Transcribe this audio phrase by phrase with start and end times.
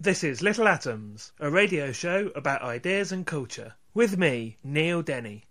[0.00, 3.74] This is Little Atoms, a radio show about ideas and culture.
[3.94, 5.47] With me, Neil Denny.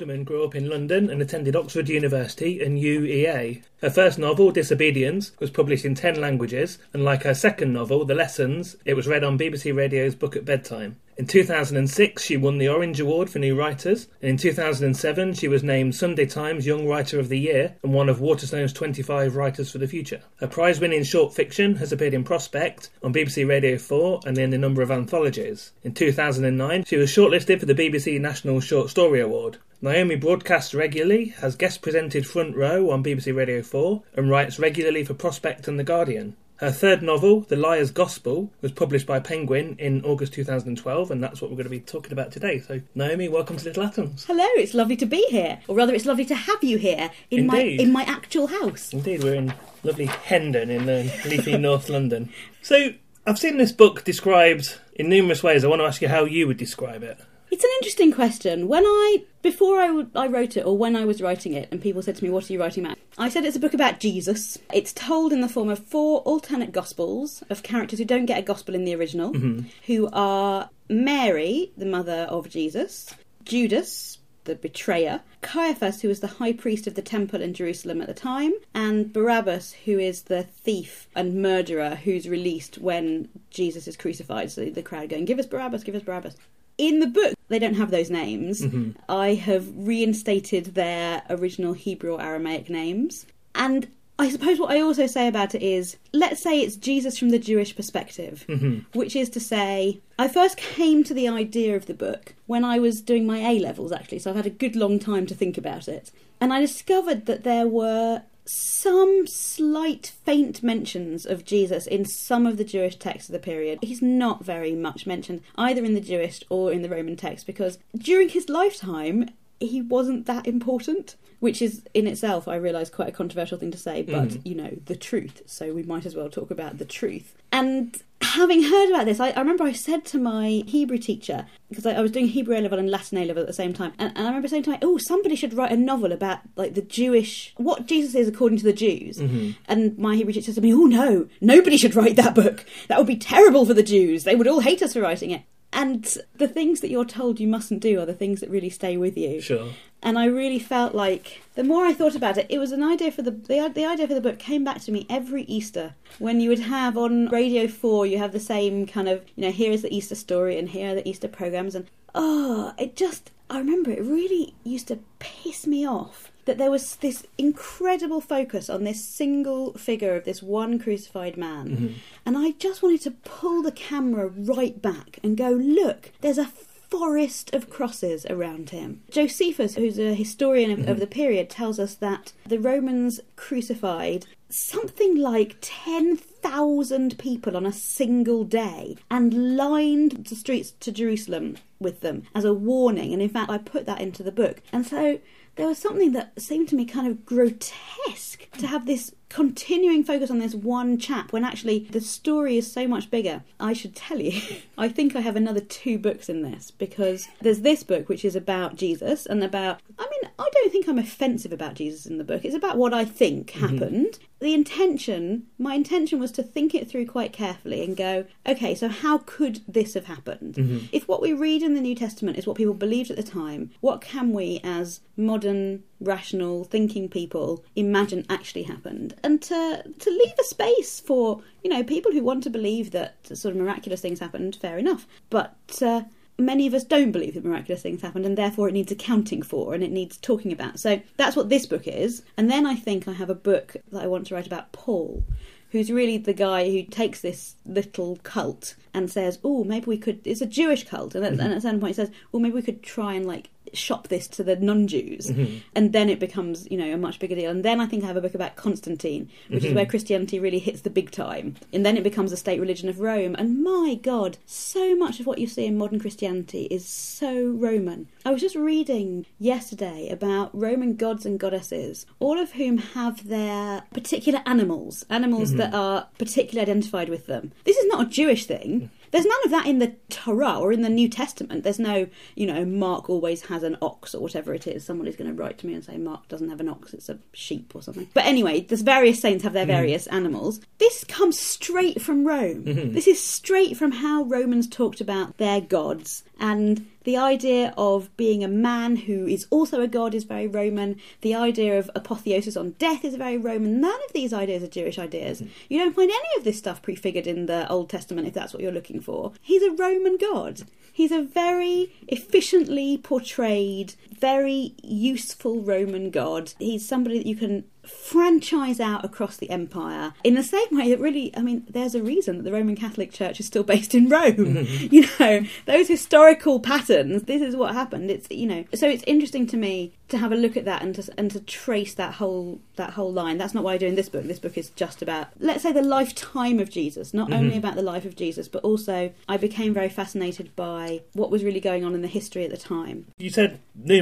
[0.00, 3.62] Alderman grew up in London and attended Oxford University and UEA.
[3.82, 8.14] Her first novel, Disobedience, was published in 10 languages, and like her second novel, The
[8.14, 10.96] Lessons, it was read on BBC Radio's Book at Bedtime.
[11.18, 15.62] In 2006, she won the Orange Award for New Writers, and in 2007, she was
[15.62, 19.76] named Sunday Times Young Writer of the Year and one of Waterstone's 25 Writers for
[19.76, 20.22] the Future.
[20.36, 24.54] Her prize winning short fiction has appeared in Prospect, on BBC Radio 4, and in
[24.54, 25.72] a number of anthologies.
[25.84, 29.58] In 2009, she was shortlisted for the BBC National Short Story Award.
[29.82, 35.04] Naomi broadcasts regularly, has guest presented Front Row on BBC Radio 4, and writes regularly
[35.04, 36.36] for Prospect and The Guardian.
[36.56, 41.40] Her third novel, The Liar's Gospel, was published by Penguin in August 2012, and that's
[41.40, 42.58] what we're going to be talking about today.
[42.60, 44.26] So, Naomi, welcome to Little Atoms.
[44.26, 47.46] Hello, it's lovely to be here, or rather, it's lovely to have you here in
[47.46, 48.92] my in my actual house.
[48.92, 52.28] Indeed, we're in lovely Hendon in uh, leafy North London.
[52.60, 52.92] So,
[53.26, 55.64] I've seen this book described in numerous ways.
[55.64, 57.18] I want to ask you how you would describe it.
[57.50, 58.68] It's an interesting question.
[58.68, 61.80] When I before I, w- I wrote it, or when I was writing it, and
[61.80, 64.00] people said to me, "What are you writing about?" I said it's a book about
[64.00, 64.58] Jesus.
[64.72, 68.42] It's told in the form of four alternate gospels of characters who don't get a
[68.42, 69.66] gospel in the original, mm-hmm.
[69.86, 73.14] who are Mary, the mother of Jesus,
[73.44, 78.08] Judas, the betrayer, Caiaphas, who was the high priest of the temple in Jerusalem at
[78.08, 83.96] the time, and Barabbas, who is the thief and murderer who's released when Jesus is
[83.96, 84.50] crucified.
[84.50, 86.36] So the crowd going, Give us Barabbas, give us Barabbas.
[86.80, 88.62] In the book, they don't have those names.
[88.62, 88.92] Mm-hmm.
[89.06, 93.26] I have reinstated their original Hebrew or Aramaic names.
[93.54, 93.88] And
[94.18, 97.38] I suppose what I also say about it is let's say it's Jesus from the
[97.38, 98.98] Jewish perspective, mm-hmm.
[98.98, 102.78] which is to say, I first came to the idea of the book when I
[102.78, 105.58] was doing my A levels, actually, so I've had a good long time to think
[105.58, 106.10] about it.
[106.40, 112.56] And I discovered that there were some slight faint mentions of Jesus in some of
[112.56, 113.78] the Jewish texts of the period.
[113.82, 117.78] He's not very much mentioned either in the Jewish or in the Roman text because
[117.96, 119.30] during his lifetime
[119.60, 123.78] he wasn't that important, which is in itself, I realise, quite a controversial thing to
[123.78, 124.40] say, but Mhm.
[124.44, 125.42] you know, the truth.
[125.46, 127.34] So we might as well talk about the truth.
[127.52, 131.86] And having heard about this, I, I remember I said to my Hebrew teacher, because
[131.86, 133.92] I, I was doing Hebrew A level and Latin A level at the same time,
[133.98, 136.74] and, and I remember saying to my, oh, somebody should write a novel about like
[136.74, 139.16] the Jewish, what Jesus is according to the Jews.
[139.18, 139.56] Mhm.
[139.66, 142.66] And my Hebrew teacher said to me, oh no, nobody should write that book.
[142.88, 144.24] That would be terrible for the Jews.
[144.24, 145.42] They would all hate us for writing it.
[145.72, 148.96] And the things that you're told you mustn't do are the things that really stay
[148.96, 149.40] with you.
[149.40, 149.68] Sure.
[150.02, 153.12] And I really felt like the more I thought about it, it was an idea
[153.12, 156.40] for the the, the idea for the book came back to me every Easter when
[156.40, 159.70] you would have on Radio Four, you have the same kind of you know here
[159.70, 163.58] is the Easter story and here are the Easter programs and oh, it just I
[163.58, 168.82] remember it really used to piss me off that there was this incredible focus on
[168.82, 171.68] this single figure of this one crucified man.
[171.68, 171.92] Mhm.
[172.26, 176.50] And I just wanted to pull the camera right back and go, look, there's a
[176.90, 179.00] forest of crosses around him.
[179.12, 185.16] Josephus, who's a historian of, of the period, tells us that the Romans crucified something
[185.16, 192.22] like 10,000 people on a single day and lined the streets to Jerusalem with them
[192.34, 193.12] as a warning.
[193.12, 194.60] And in fact, I put that into the book.
[194.72, 195.18] And so
[195.56, 200.28] there was something that seemed to me kind of grotesque to have this continuing focus
[200.30, 203.42] on this one chap when actually the story is so much bigger.
[203.60, 204.40] I should tell you,
[204.78, 208.34] I think I have another two books in this because there's this book which is
[208.34, 212.24] about Jesus and about, I mean, I don't think I'm offensive about Jesus in the
[212.24, 212.44] book.
[212.44, 214.18] It's about what I think happened.
[214.40, 218.88] The intention, my intention was to think it through quite carefully and go, okay, so
[218.88, 220.54] how could this have happened?
[220.54, 220.88] Mhm.
[220.90, 223.70] If what we read in the New Testament is what people believed at the time,
[223.80, 229.14] what can we, as modern, rational, thinking people, imagine actually happened?
[229.22, 233.26] And to to leave a space for you know people who want to believe that
[233.36, 235.06] sort of miraculous things happened, fair enough.
[235.28, 236.02] But uh,
[236.38, 239.74] many of us don't believe that miraculous things happened, and therefore it needs accounting for
[239.74, 240.80] and it needs talking about.
[240.80, 242.22] So that's what this book is.
[242.36, 245.24] And then I think I have a book that I want to write about Paul
[245.70, 250.20] who's really the guy who takes this little cult and says, "Oh, maybe we could."
[250.26, 252.62] It's a Jewish cult, and at, and at certain point, he says, "Well, maybe we
[252.62, 255.60] could try and like shop this to the non-Jews," Mhm.
[255.74, 257.50] and then it becomes, you know, a much bigger deal.
[257.50, 259.76] And then I think I have a book about Constantine, which is Mhm.
[259.76, 263.00] where Christianity really hits the big time, and then it becomes the state religion of
[263.00, 263.34] Rome.
[263.38, 268.08] And my God, so much of what you see in modern Christianity is so Roman.
[268.24, 273.84] I was just reading yesterday about Roman gods and goddesses, all of whom have their
[273.92, 275.56] particular animals, animals Mhm.
[275.58, 277.52] that are particularly identified with them.
[277.64, 278.90] This is not a Jewish thing.
[279.10, 281.62] There's none of that in the Torah or in the New Testament.
[281.64, 284.84] There's no, you know, Mark always has an ox or whatever it is.
[284.84, 287.18] Somebody's going to write to me and say Mark doesn't have an ox, it's a
[287.32, 288.08] sheep or something.
[288.14, 289.68] But anyway, there's various saints have their Mhm.
[289.68, 290.60] various animals.
[290.78, 292.64] This comes straight from Rome.
[292.64, 292.94] Mhm.
[292.94, 298.44] This is straight from how Romans talked about their gods and the idea of being
[298.44, 301.00] a man who is also a god is very Roman.
[301.22, 303.80] The idea of apotheosis on death is very Roman.
[303.80, 305.40] None of these ideas are Jewish ideas.
[305.40, 305.52] Mm-hmm.
[305.68, 308.62] You don't find any of this stuff prefigured in the Old Testament if that's what
[308.62, 309.32] you're looking for.
[309.40, 310.62] He's a Roman god.
[310.92, 316.52] He's a very efficiently portrayed, very useful Roman god.
[316.58, 317.64] He's somebody that you can
[318.10, 322.02] franchise out across the empire in the same way that really i mean there's a
[322.02, 324.66] reason that the roman catholic church is still based in rome.
[324.90, 328.10] You know those historical patterns this is what happened.
[328.10, 330.94] It's you know so it's interesting to me to have a look at that and
[330.96, 333.38] to and to trace that whole that whole line.
[333.38, 334.24] That's not what i do in this book.
[334.24, 337.58] This book is just about let's say the lifetime of jesus not only Mhm.
[337.58, 341.60] about the life of jesus but also i became very fascinated by what was really
[341.60, 343.06] going on in the history at the time.
[343.18, 343.58] You said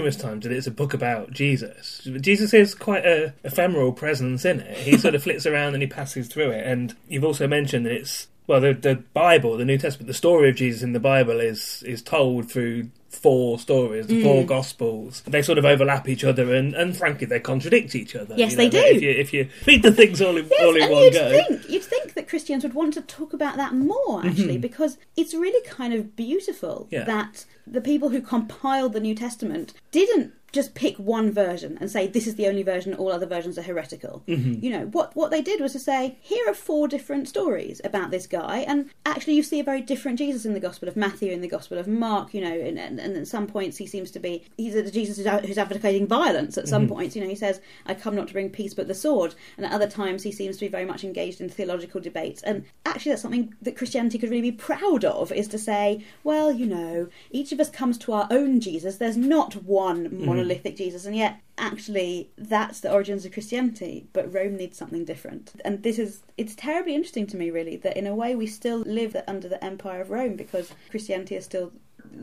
[0.08, 2.00] numerous times that it's a book about Jesus.
[2.20, 4.78] Jesus is quite a ephemeral presence in it.
[4.78, 6.66] He sort of flits around and he passes through it.
[6.66, 10.48] And you've also mentioned that it's well, the the Bible, the New Testament, the story
[10.48, 14.46] of Jesus in the Bible is is told through four stories, the four Mm.
[14.46, 15.22] gospels.
[15.26, 18.34] They sort of overlap each other, and, and frankly, they contradict each other.
[18.36, 18.78] Yes, you they do.
[18.78, 21.30] If you if you read the things all in Yes, all in one you'd go,
[21.30, 24.60] think you'd think that Christians would want to talk about that more actually, Mhm.
[24.62, 27.04] because it's really kind of beautiful Yeah.
[27.04, 32.06] that the people who compiled the New Testament didn't just pick one version and say
[32.06, 34.22] this is the only version, all other versions are heretical.
[34.26, 34.62] Mhm.
[34.62, 35.14] You know what?
[35.14, 38.88] What they did was to say here are four different stories about this guy, and
[39.04, 41.76] actually you see a very different Jesus in the Gospel of Matthew, in the Gospel
[41.76, 44.44] of Mark, you know, and, and and, and at some points he seems to be
[44.56, 46.58] he's a Jesus who's, who's advocating violence.
[46.58, 46.94] At some mm-hmm.
[46.94, 49.66] points, you know, he says, "I come not to bring peace but the sword," and
[49.66, 52.42] at other times he seems to be very much engaged in theological debates.
[52.42, 56.52] And actually, that's something that Christianity could really be proud of: is to say, well,
[56.52, 58.96] you know, each of us comes to our own Jesus.
[58.96, 60.26] There's not one mm-hmm.
[60.26, 65.52] monolithic Jesus, and yet actually that's the origins of Christianity, but Rome needs something different.
[65.64, 68.78] And this is it's terribly interesting to me really that in a way we still
[68.78, 71.72] live under the empire of Rome because Christianity is still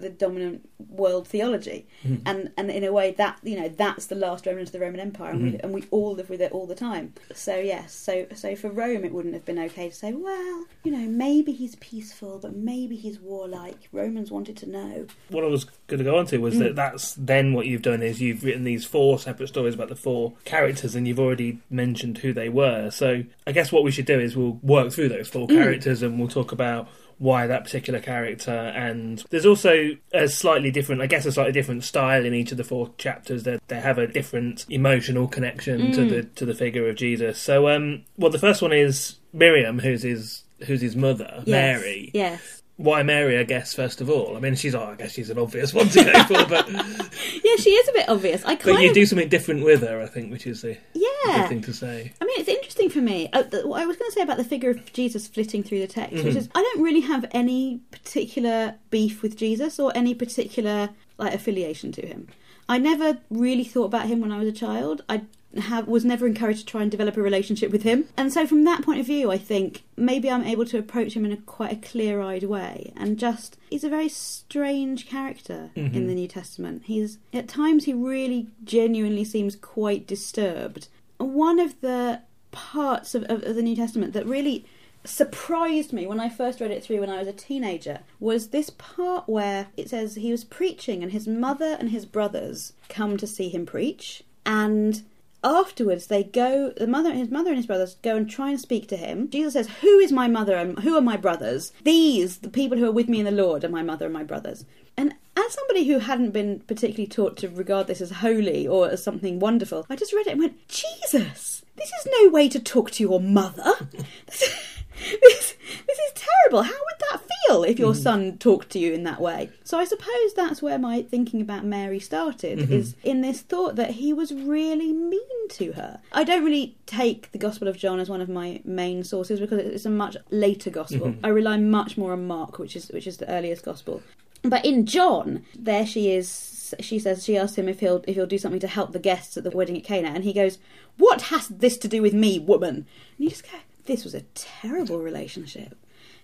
[0.01, 1.85] the dominant world theology
[2.25, 4.99] and and in a way that you know that's the last remnant of the roman
[4.99, 8.25] empire and, we, and we all live with it all the time so yes so
[8.35, 11.75] so for rome it wouldn't have been okay to say well you know maybe he's
[11.77, 16.17] peaceful but maybe he's warlike romans wanted to know What I was going to go
[16.17, 16.59] on to was Mm.
[16.59, 19.95] that that's then what you've done is you've written these four separate stories about the
[19.95, 22.89] four characters, and you've already mentioned who they were.
[22.91, 25.57] So I guess what we should do is we'll work through those four Mm.
[25.57, 31.01] characters, and we'll talk about why that particular character and there's also a slightly different
[31.01, 33.43] i guess a slightly different style in each of the four chapters.
[33.43, 36.09] That they have a different emotional connection to Mm.
[36.09, 37.39] the to the figure of jesus.
[37.39, 42.11] So um well the first one is miriam who's his who's his mother yes mary.
[42.13, 44.35] yes why Mary, I guess, first of all.
[44.35, 46.69] I mean, she's, oh, I guess she's an obvious one to go for, but,
[47.43, 49.81] yeah she is a bit obvious i kind but you of do something different with
[49.81, 52.11] her, I think, which is the yeah good thing to say.
[52.21, 53.29] I mean, it's interesting for me.
[53.33, 55.79] Uh, th- what I was going to say about the figure of Jesus flitting through
[55.79, 56.25] the text, Mm-hmm.
[56.27, 61.33] which is I don't really have any particular beef with Jesus or any particular like
[61.33, 62.27] affiliation to him.
[62.67, 65.03] I never really thought about him when I was a child.
[65.07, 65.21] I
[65.63, 68.63] have was never encouraged to try and develop a relationship with him, and so from
[68.65, 71.73] that point of view, I think maybe I'm able to approach him in a quite
[71.73, 72.93] a clear-eyed way.
[72.95, 76.07] And just he's a very strange character in mm-hmm.
[76.07, 76.83] the New Testament.
[76.85, 80.87] He's at times he really genuinely seems quite disturbed.
[81.17, 82.21] One of the
[82.51, 84.65] parts of, of, of the New Testament that really
[85.03, 88.71] surprised me when I first read it through when I was a teenager was this
[88.71, 93.27] part where it says he was preaching and his mother and his brothers come to
[93.27, 95.03] see him preach and
[95.45, 98.87] afterwards they go the mother his mother and his brothers go and try and speak
[98.89, 99.29] to him.
[99.29, 101.71] Jesus says who is my mother and who are my brothers?
[101.83, 104.23] These the people who are with me in the lord are my mother and my
[104.23, 104.65] brothers.
[104.97, 109.03] And as somebody who hadn't been particularly taught to regard this as holy or as
[109.03, 112.91] something wonderful i just read it and went jesus this is no way to talk
[112.91, 113.73] to your mother.
[114.27, 115.55] This, this,
[115.87, 116.63] this is terrible.
[116.63, 118.01] How would that feel if your mm.
[118.01, 121.65] son talked to you in that way so i suppose that's where my thinking about
[121.65, 122.73] mary started mm-hmm.
[122.73, 127.31] is in this thought that he was really mean to her i don't really take
[127.31, 130.69] the gospel of john as one of my main sources because it's a much later
[130.69, 131.25] gospel mm-hmm.
[131.25, 134.01] i rely much more on mark which is which is the earliest gospel
[134.49, 136.73] but in John, there she is.
[136.79, 139.37] She says she asks him if he'll if he'll do something to help the guests
[139.37, 140.57] at the wedding at Cana, and he goes,
[140.97, 142.85] "What has this to do with me, woman?" And
[143.17, 145.75] you just go, "This was a terrible relationship."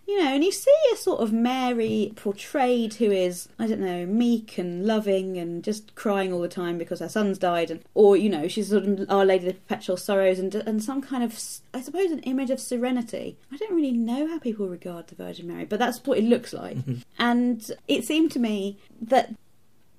[0.08, 4.06] You know, and you see a sort of Mary portrayed who is, I don't know,
[4.06, 8.18] meek and loving and just crying all the time because her son's died, and or
[8.18, 11.40] you know, she's sort of Our Lady of Perpetual Sorrows and and some kind of,
[11.74, 13.38] I suppose, an image of serenity.
[13.52, 16.54] I don't really know how people regard the Virgin Mary, but that's what it looks
[16.54, 16.78] like.
[17.18, 19.36] And it seemed to me that,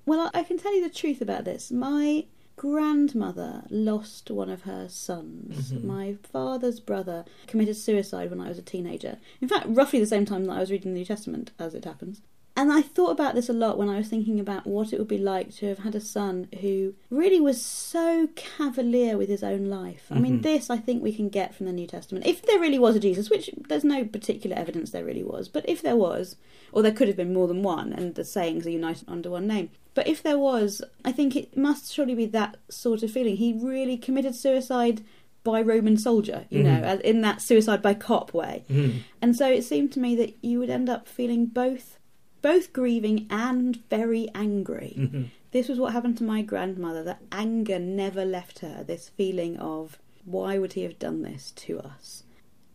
[0.05, 1.71] well, I can tell you the truth about this.
[1.71, 5.71] My grandmother lost one of her sons.
[5.71, 5.87] Mm-hmm.
[5.87, 9.17] My father's brother committed suicide when I was a teenager.
[9.41, 11.85] In fact, roughly the same time that I was reading the New Testament, as it
[11.85, 12.21] happens.
[12.55, 15.07] And I thought about this a lot when I was thinking about what it would
[15.07, 19.65] be like to have had a son who really was so cavalier with his own
[19.65, 20.05] life.
[20.11, 20.41] I mean, mm-hmm.
[20.43, 22.27] this I think we can get from the New Testament.
[22.27, 25.67] If there really was a Jesus, which there's no particular evidence there really was, but
[25.67, 26.35] if there was,
[26.71, 29.47] or there could have been more than one, and the sayings are united under one
[29.47, 29.71] name.
[29.95, 33.37] But if there was, I think it must surely be that sort of feeling.
[33.37, 35.01] He really committed suicide
[35.43, 37.01] by Roman soldier, you know, mm-hmm.
[37.01, 38.63] in that suicide by cop way.
[38.69, 38.99] Mm-hmm.
[39.21, 41.97] And so it seemed to me that you would end up feeling both
[42.43, 44.93] both grieving and very angry.
[44.99, 45.23] Mm-hmm.
[45.51, 47.03] This was what happened to my grandmother.
[47.03, 48.83] That anger never left her.
[48.83, 52.23] This feeling of why would he have done this to us?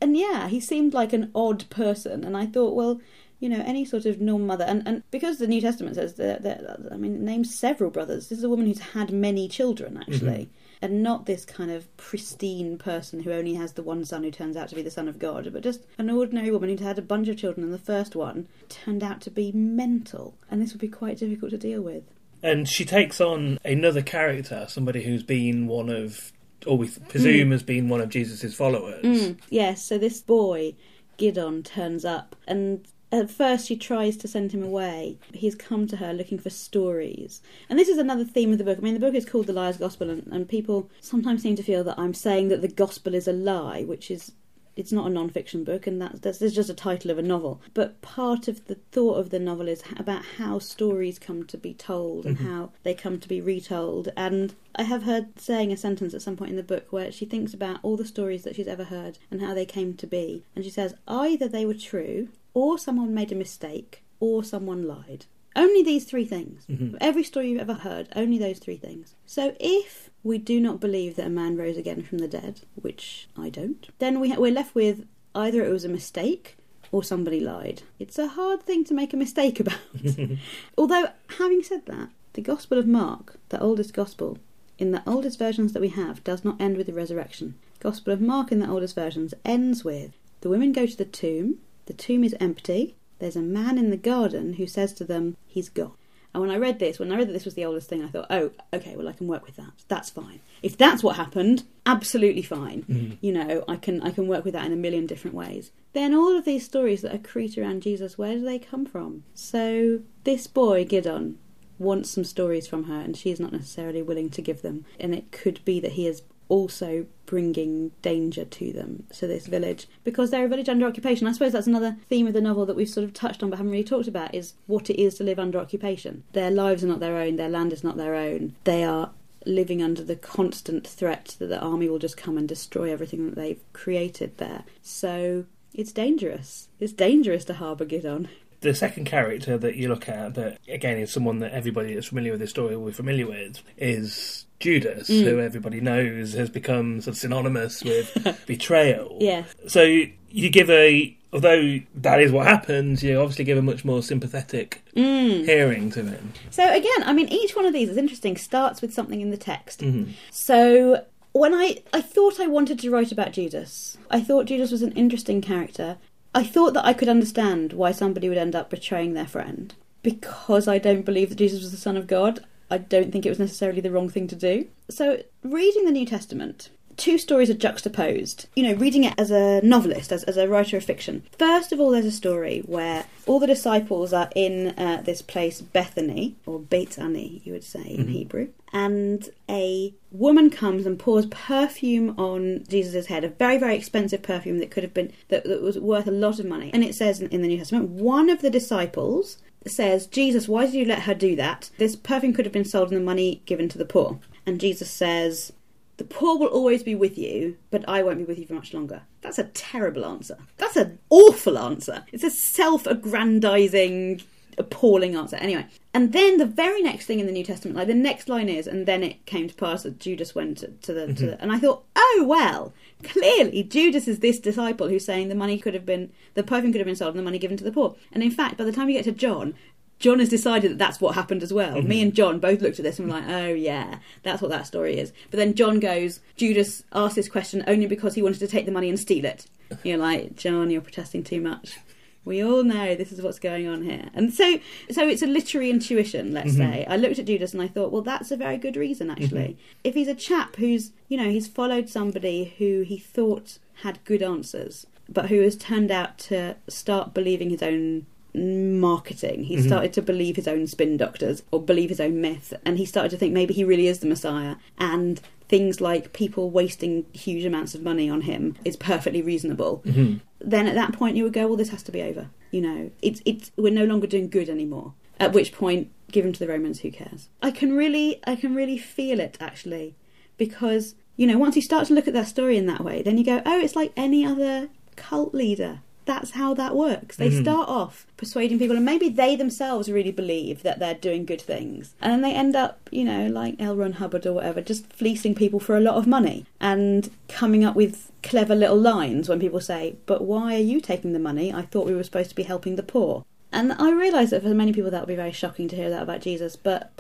[0.01, 2.25] And yeah, he seemed like an odd person.
[2.25, 3.01] And I thought, well,
[3.41, 6.43] you know, any sort of normal mother, and, and because the New Testament says that,
[6.43, 6.61] that
[6.91, 8.29] I mean, it names several brothers.
[8.29, 10.58] This is a woman who's had many children, actually, mm-hmm.
[10.81, 14.57] And not this kind of pristine person who only has the one son who turns
[14.57, 17.03] out to be the son of God, but just an ordinary woman who'd had a
[17.03, 20.81] bunch of children, and the first one turned out to be mental, and this would
[20.81, 22.05] be quite difficult to deal with.
[22.43, 26.33] And she takes on another character, somebody who's been one of,
[26.67, 27.53] or we presume hmm.
[27.53, 29.05] has been one of Jesus' followers.
[29.05, 29.33] Hmm.
[29.51, 30.75] Yes, so this boy,
[31.17, 35.19] Gideon, turns up, and at first she tries to send him away.
[35.33, 37.41] He's come to her looking for stories.
[37.69, 38.79] And this is another theme of the book.
[38.79, 41.63] I mean, the book is called The Liar's Gospel, and, and people sometimes seem to
[41.63, 44.33] feel that I'm saying that the gospel is a lie, which is
[44.79, 47.61] it's not a non-fiction book, and that's, that's there's just a title of a novel.
[47.75, 51.75] But part of the thought of the novel is about how stories come to be
[51.75, 52.49] told and mm-hmm.
[52.49, 54.11] how they come to be retold.
[54.17, 57.25] And I have heard saying a sentence at some point in the book where she
[57.25, 60.45] thinks about all the stories that she's ever heard and how they came to be,
[60.55, 65.27] and she says either they were true, or someone made a mistake, or someone lied.
[65.57, 66.65] Only these three things.
[66.69, 66.97] Mm-hmm.
[67.01, 69.15] Every story you've ever heard, only those three things.
[69.27, 73.29] So if we do not believe that a man rose again from the dead, which
[73.37, 76.57] I don't, then we ha- we're left with either it was a mistake
[76.93, 77.83] or somebody lied.
[77.99, 79.79] It's a hard thing to make a mistake about.
[80.79, 84.39] Although, having said that, the Gospel of Mark, the oldest Gospel,
[84.79, 87.57] in the oldest versions that we have, does not end with the resurrection.
[87.81, 91.59] Gospel of Mark in the oldest versions ends with the women go to the tomb,
[91.89, 95.69] the tomb is empty, there's a man in the garden who says to them, He's
[95.69, 95.93] gone.
[96.35, 98.09] And when I read this, when I read that this was the oldest thing, I
[98.09, 99.73] thought, oh, okay, well, I can work with that.
[99.89, 100.41] That's fine.
[100.63, 102.83] If that's what happened, absolutely fine.
[102.83, 103.19] Mm.
[103.23, 105.73] You know, I can I can work with that in a million different ways.
[105.95, 109.25] Then all of these stories that accrete around Jesus, where do they come from?
[109.35, 111.39] So this boy Gideon
[111.79, 114.85] wants some stories from her, and she's not necessarily willing to give them.
[115.01, 119.87] And it could be that he is also bringing danger to them to this village
[120.03, 121.27] because they're a village under occupation.
[121.27, 123.57] I suppose that's another theme of the novel that we've sort of touched on but
[123.57, 126.25] haven't really talked about is what it is to live under occupation.
[126.33, 128.55] Their lives are not their own, their land is not their own.
[128.65, 129.11] They are
[129.45, 133.37] living under the constant threat that the army will just come and destroy everything that
[133.37, 134.65] they've created there.
[134.83, 136.69] So it's dangerous.
[136.81, 138.29] It's dangerous to harbour Gideon.
[138.61, 142.33] The second character that you look at, that again is someone that everybody that's familiar
[142.33, 145.43] with this story will be familiar with, is Judas, who mm.
[145.43, 149.17] everybody knows has become sort of synonymous with betrayal.
[149.21, 149.45] Yeah.
[149.69, 154.03] So you give a, although that is what happens, you obviously give a much more
[154.03, 155.45] sympathetic mm.
[155.45, 156.33] hearing to him.
[156.51, 158.37] So again, I mean, each one of these is interesting.
[158.37, 159.81] Starts with something in the text.
[159.81, 160.13] Mm-hmm.
[160.31, 164.83] So when I I thought I wanted to write about Judas, I thought Judas was
[164.83, 165.99] an interesting character.
[166.39, 170.69] I thought that I could understand why somebody would end up betraying their friend because
[170.69, 172.45] I don't believe that Jesus was the Son of God.
[172.71, 174.69] I don't think it was necessarily the wrong thing to do.
[174.89, 176.71] So reading the New Testament.
[176.99, 178.49] Two stories are juxtaposed.
[178.55, 181.23] You know, reading it as a novelist, as, as a writer of fiction.
[181.39, 185.63] First of all, there's a story where all the disciples are in uh, this place,
[185.63, 191.27] Bethany, or Beit Ani, you would say in Hebrew, and a woman comes and pours
[191.27, 195.63] perfume on Jesus' head, a very, very expensive perfume that could have been, that, that
[195.63, 196.71] was worth a lot of money.
[196.75, 200.67] And it says in, in the New Testament, one of the disciples says, Jesus, why
[200.67, 201.71] did you let her do that?
[201.79, 204.19] This perfume could have been sold and the money given to the poor.
[204.47, 205.53] And Jesus says,
[205.99, 208.73] the poor will always be with you, but I won't be with you for much
[208.73, 209.03] longer.
[209.21, 210.39] That's a terrible answer.
[210.57, 212.05] That's an awful answer.
[212.13, 214.23] It's a self aggrandizing,
[214.57, 215.37] appalling answer.
[215.37, 218.49] Anyway, and then the very next thing in the New Testament, like the next line
[218.49, 221.33] is, and then it came to pass that Judas went to, to the, to the.
[221.33, 221.43] Mm-hmm.
[221.43, 225.75] And I thought, oh, well, clearly Judas is this disciple who's saying the money could
[225.75, 227.97] have been, the perfume could have been sold and the money given to the poor.
[228.13, 229.55] And in fact, by the time you get to John,
[229.99, 231.75] John has decided that that's what happened as well.
[231.75, 232.03] Me mm-hmm.
[232.03, 234.99] and John both looked at this and were like, oh, yeah, that's what that story
[234.99, 235.13] is.
[235.31, 238.73] But then John goes, Judas asked this question only because he wanted to take the
[238.73, 239.47] money and steal it.
[239.83, 241.79] You're like, John, you're protesting too much.
[242.25, 244.11] We all know this is what's going on here.
[244.13, 244.59] And so
[244.91, 246.73] so it's a literary intuition, let's mm-hmm.
[246.73, 246.87] say.
[246.87, 249.23] I looked at Judas and I thought, well, that's a very good reason, mm-hmm.
[249.23, 249.59] actually.
[249.83, 254.23] If he's a chap who's, you know, he's followed somebody who he thought had good
[254.23, 258.07] answers, but who has turned out to start believing his own
[258.39, 259.45] marketing.
[259.45, 259.67] He mm-hmm.
[259.67, 263.11] started to believe his own spin doctors or believe his own myth, and he started
[263.11, 264.57] to think maybe he really is the Messiah.
[264.79, 269.83] And things like people wasting huge amounts of money on him is perfectly reasonable.
[269.87, 270.19] Mm-hmm.
[270.41, 272.91] Then at that point, you would go, "Well, this has to be over." You know,
[273.03, 274.95] it's it's we're no longer doing good anymore.
[275.21, 276.81] At which point, give him to the Romans.
[276.81, 277.29] Who cares?
[277.43, 279.97] I can really, I can really feel it actually,
[280.37, 283.19] because you know, once you start to look at that story in that way, then
[283.19, 287.17] you go, "Oh, it's like any other cult leader." That's how that works.
[287.17, 287.43] They mm-hmm.
[287.43, 291.95] start off persuading people, and maybe they themselves really believe that they're doing good things,
[292.01, 293.77] and then they end up, you know, like L.
[293.77, 297.77] Ron Hubbard or whatever, just fleecing people for a lot of money and coming up
[297.77, 301.53] with clever little lines when people say, "But why are you taking the money?
[301.53, 304.49] I thought we were supposed to be helping the poor." And I realise that for
[304.49, 306.91] many people that would be very shocking to hear that about Jesus, but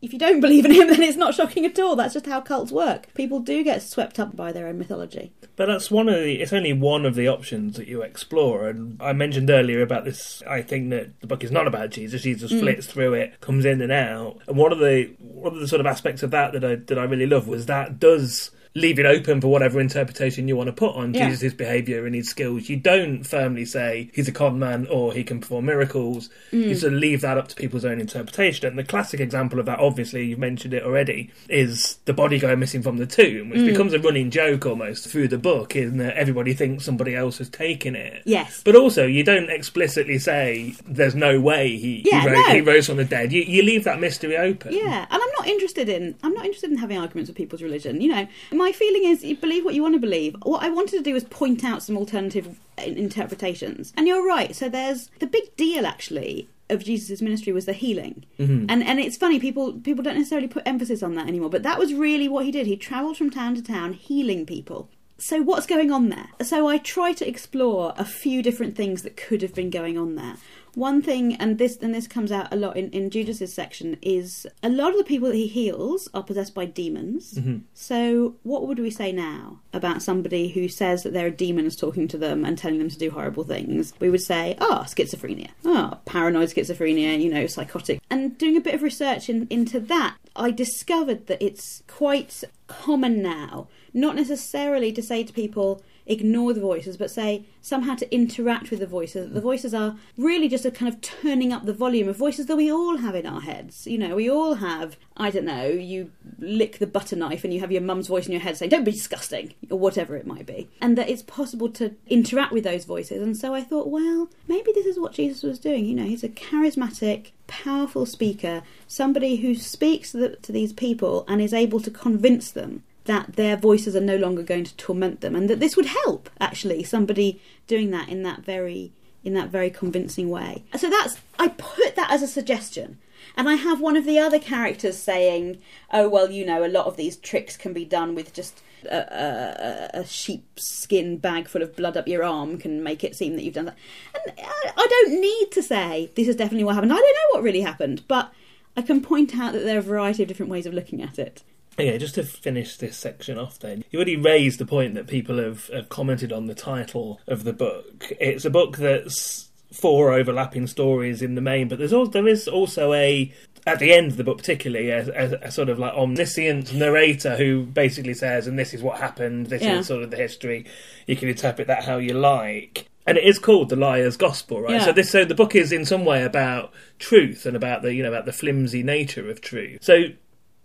[0.00, 1.96] if you don't believe in him, then it's not shocking at all.
[1.96, 3.12] That's just how cults work.
[3.14, 5.32] People do get swept up by their own mythology.
[5.56, 6.40] But that's one of the.
[6.40, 8.68] It's only one of the options that you explore.
[8.68, 10.42] And I mentioned earlier about this.
[10.48, 12.22] I think that the book is not about Jesus.
[12.22, 12.60] Jesus mm.
[12.60, 14.40] flits through it, comes in and out.
[14.46, 16.98] And one of the one of the sort of aspects of that that I that
[16.98, 20.72] I really love was that does leave it open for whatever interpretation you want to
[20.72, 21.28] put on Yeah.
[21.28, 22.68] Jesus' behaviour and his skills.
[22.68, 26.30] You don't firmly say he's a con man or he can perform miracles.
[26.52, 26.76] You Mm.
[26.76, 28.66] sort of leave that up to people's own interpretation.
[28.66, 32.58] And the classic example of that, obviously, you've mentioned it already, is the body going
[32.58, 33.50] missing from the tomb, Mm.
[33.50, 37.38] which becomes a running joke almost through the book, in that everybody thinks somebody else
[37.38, 38.22] has taken it.
[38.24, 38.62] Yes.
[38.64, 42.54] But also, you don't explicitly say there's no way he, Yeah, he, ro- no.
[42.54, 43.32] he rose from the dead.
[43.32, 44.72] You, you leave that mystery open.
[44.72, 48.00] Yeah, and I'm not interested in I'm not interested in having arguments with people's religion.
[48.00, 50.36] You know, my feeling is you believe what you want to believe.
[50.42, 53.92] What I wanted to do was point out some alternative interpretations.
[53.96, 54.54] And you're right.
[54.54, 58.24] So there's the big deal actually of Jesus' ministry was the healing.
[58.38, 58.66] Mm-hmm.
[58.68, 61.78] And and it's funny people people don't necessarily put emphasis on that anymore, but that
[61.78, 62.66] was really what he did.
[62.66, 64.90] He traveled from town to town healing people.
[65.20, 66.28] So what's going on there?
[66.42, 70.14] So I try to explore a few different things that could have been going on
[70.14, 70.36] there.
[70.78, 74.46] One thing, and this and this comes out a lot in, in Judas's section, is
[74.62, 77.34] a lot of the people that he heals are possessed by demons.
[77.34, 77.58] Mm-hmm.
[77.74, 82.06] So what would we say now about somebody who says that there are demons talking
[82.06, 83.92] to them and telling them to do horrible things?
[83.98, 88.00] We would say, oh, schizophrenia, oh, paranoid schizophrenia, you know, psychotic.
[88.08, 93.20] And doing a bit of research in, into that, I discovered that it's quite common
[93.20, 98.70] now, not necessarily to say to people, ignore the voices, but say somehow to interact
[98.70, 99.32] with the voices.
[99.32, 102.56] The voices are really just a kind of turning up the volume of voices that
[102.56, 103.86] we all have in our heads.
[103.86, 107.60] You know, we all have, I don't know, you lick the butter knife and you
[107.60, 110.46] have your mum's voice in your head saying, don't be disgusting, or whatever it might
[110.46, 110.68] be.
[110.80, 113.22] And that it's possible to interact with those voices.
[113.22, 115.84] And so I thought, well, maybe this is what Jesus was doing.
[115.84, 121.24] You know, he's a charismatic, powerful speaker, somebody who speaks to, the, to these people
[121.28, 125.22] and is able to convince them that their voices are no longer going to torment
[125.22, 128.92] them and that this would help actually somebody doing that in that very
[129.24, 130.62] in that very convincing way.
[130.76, 132.98] So that's i put that as a suggestion.
[133.34, 135.58] And i have one of the other characters saying
[135.90, 139.90] oh well you know a lot of these tricks can be done with just a,
[139.94, 143.42] a, a sheepskin bag full of blood up your arm can make it seem that
[143.42, 143.78] you've done that.
[144.14, 146.92] And I, I don't need to say this is definitely what happened.
[146.92, 148.30] I don't know what really happened but
[148.76, 151.18] i can point out that there are a variety of different ways of looking at
[151.18, 151.42] it
[151.78, 155.38] Yeah, just to finish this section off then, you already raised the point that people
[155.38, 158.12] have, have commented on the title of the book.
[158.20, 162.48] It's a book that's four overlapping stories in the main, but there's also, there is
[162.48, 163.32] also a,
[163.66, 167.36] at the end of the book particularly, a, a, a sort of like omniscient narrator
[167.36, 169.78] who basically says, and this is what happened, this Yeah.
[169.78, 170.64] is sort of the history,
[171.06, 172.88] you can interpret that how you like.
[173.06, 174.72] And it is called the Liar's Gospel, right?
[174.72, 174.84] Yeah.
[174.86, 178.02] So this, so the book is in some way about truth and about the, you
[178.02, 179.78] know, about the flimsy nature of truth.
[179.82, 180.04] So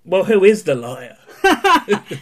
[0.06, 1.18] well, who is the liar?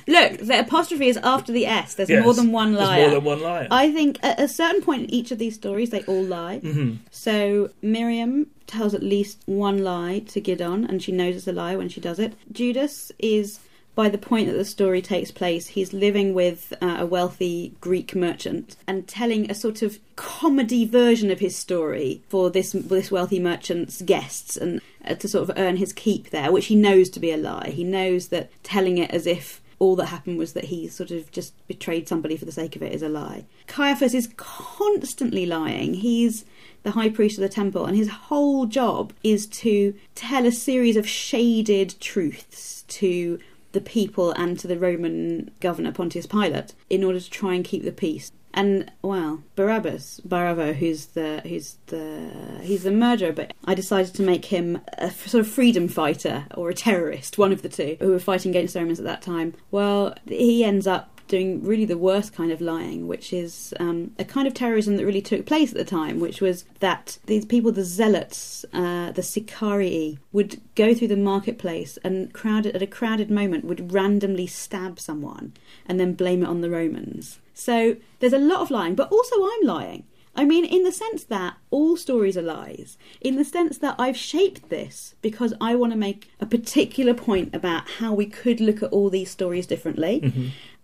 [0.07, 1.93] Look, the apostrophe is after the S.
[1.95, 3.01] There's Yes, more than one there's liar.
[3.01, 3.67] more than one liar.
[3.71, 6.59] I think at a certain point in each of these stories, they all lie.
[6.63, 6.95] Mm-hmm.
[7.11, 11.75] So Miriam tells at least one lie to Gidon, and she knows it's a lie
[11.75, 12.33] when she does it.
[12.51, 13.59] Judas is.
[13.93, 18.15] By the point that the story takes place, he's living with uh, a wealthy Greek
[18.15, 23.39] merchant and telling a sort of comedy version of his story for this this wealthy
[23.39, 27.19] merchant's guests and uh, to sort of earn his keep there, which he knows to
[27.19, 27.69] be a lie.
[27.69, 31.31] He knows that telling it as if all that happened was that he sort of
[31.31, 33.45] just betrayed somebody for the sake of it is a lie.
[33.65, 35.95] Caiaphas is constantly lying.
[35.95, 36.45] He's
[36.83, 40.95] the high priest of the temple, and his whole job is to tell a series
[40.97, 43.39] of shaded truths to
[43.71, 47.83] the people and to the Roman governor Pontius Pilate in order to try and keep
[47.83, 48.31] the peace.
[48.53, 54.23] And well, Barabbas, Baravo, who's the who's the he's the murderer, but I decided to
[54.23, 57.95] make him a f- sort of freedom fighter or a terrorist, one of the two,
[58.01, 59.53] who were fighting against the Romans at that time.
[59.71, 64.25] Well, he ends up doing really the worst kind of lying, which is um, a
[64.25, 67.71] kind of terrorism that really took place at the time, which was that these people,
[67.71, 73.31] the zealots, uh, the sicarii, would go through the marketplace and crowded at a crowded
[73.31, 75.53] moment would randomly stab someone
[75.85, 77.39] and then blame it on the Romans.
[77.53, 80.03] So there's a lot of lying, but also I'm lying.
[80.33, 84.15] I mean, in the sense that all stories are lies, in the sense that I've
[84.15, 88.81] shaped this because I want to make a particular point about how we could look
[88.81, 90.19] at all these stories differently.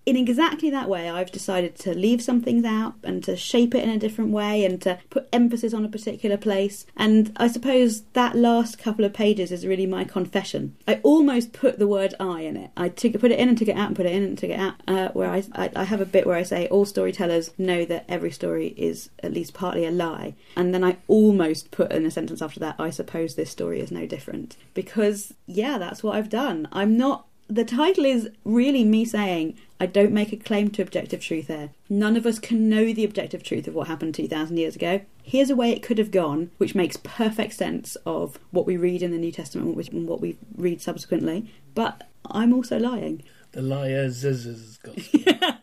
[0.07, 3.83] In exactly that way, I've decided to leave some things out and to shape it
[3.83, 6.85] in a different way and to put emphasis on a particular place.
[6.95, 10.77] And I suppose that last couple of pages is really my confession.
[10.87, 12.71] I almost put the word I in it.
[12.77, 14.49] I took put it in and took it out and put it in and took
[14.49, 14.75] it out.
[14.87, 18.05] Uh, where I, I I have a bit where I say all storytellers know that
[18.07, 22.11] every story is at least partly a lie, and then I almost put in a
[22.11, 22.77] sentence after that.
[22.79, 26.69] I suppose this story is no different because yeah, that's what I've done.
[26.71, 31.21] I'm not the title is really me saying I don't make a claim to objective
[31.21, 31.69] truth here.
[31.89, 35.01] None of us can know the objective truth of what happened 2,000 years ago.
[35.21, 39.03] Here's a way it could have gone, which makes perfect sense of what we read
[39.03, 41.51] in the New Testament and what we read subsequently.
[41.75, 43.23] But I'm also lying.
[43.51, 44.95] The liar's gospel.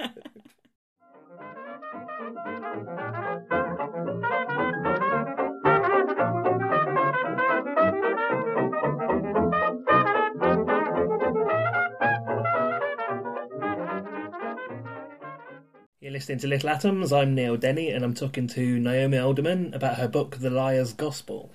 [16.05, 17.15] You're listening to Little Atoms.
[17.15, 21.51] I'm Neil Denny, and I'm talking to Naomi Alderman about her book, The Liar's Gospel.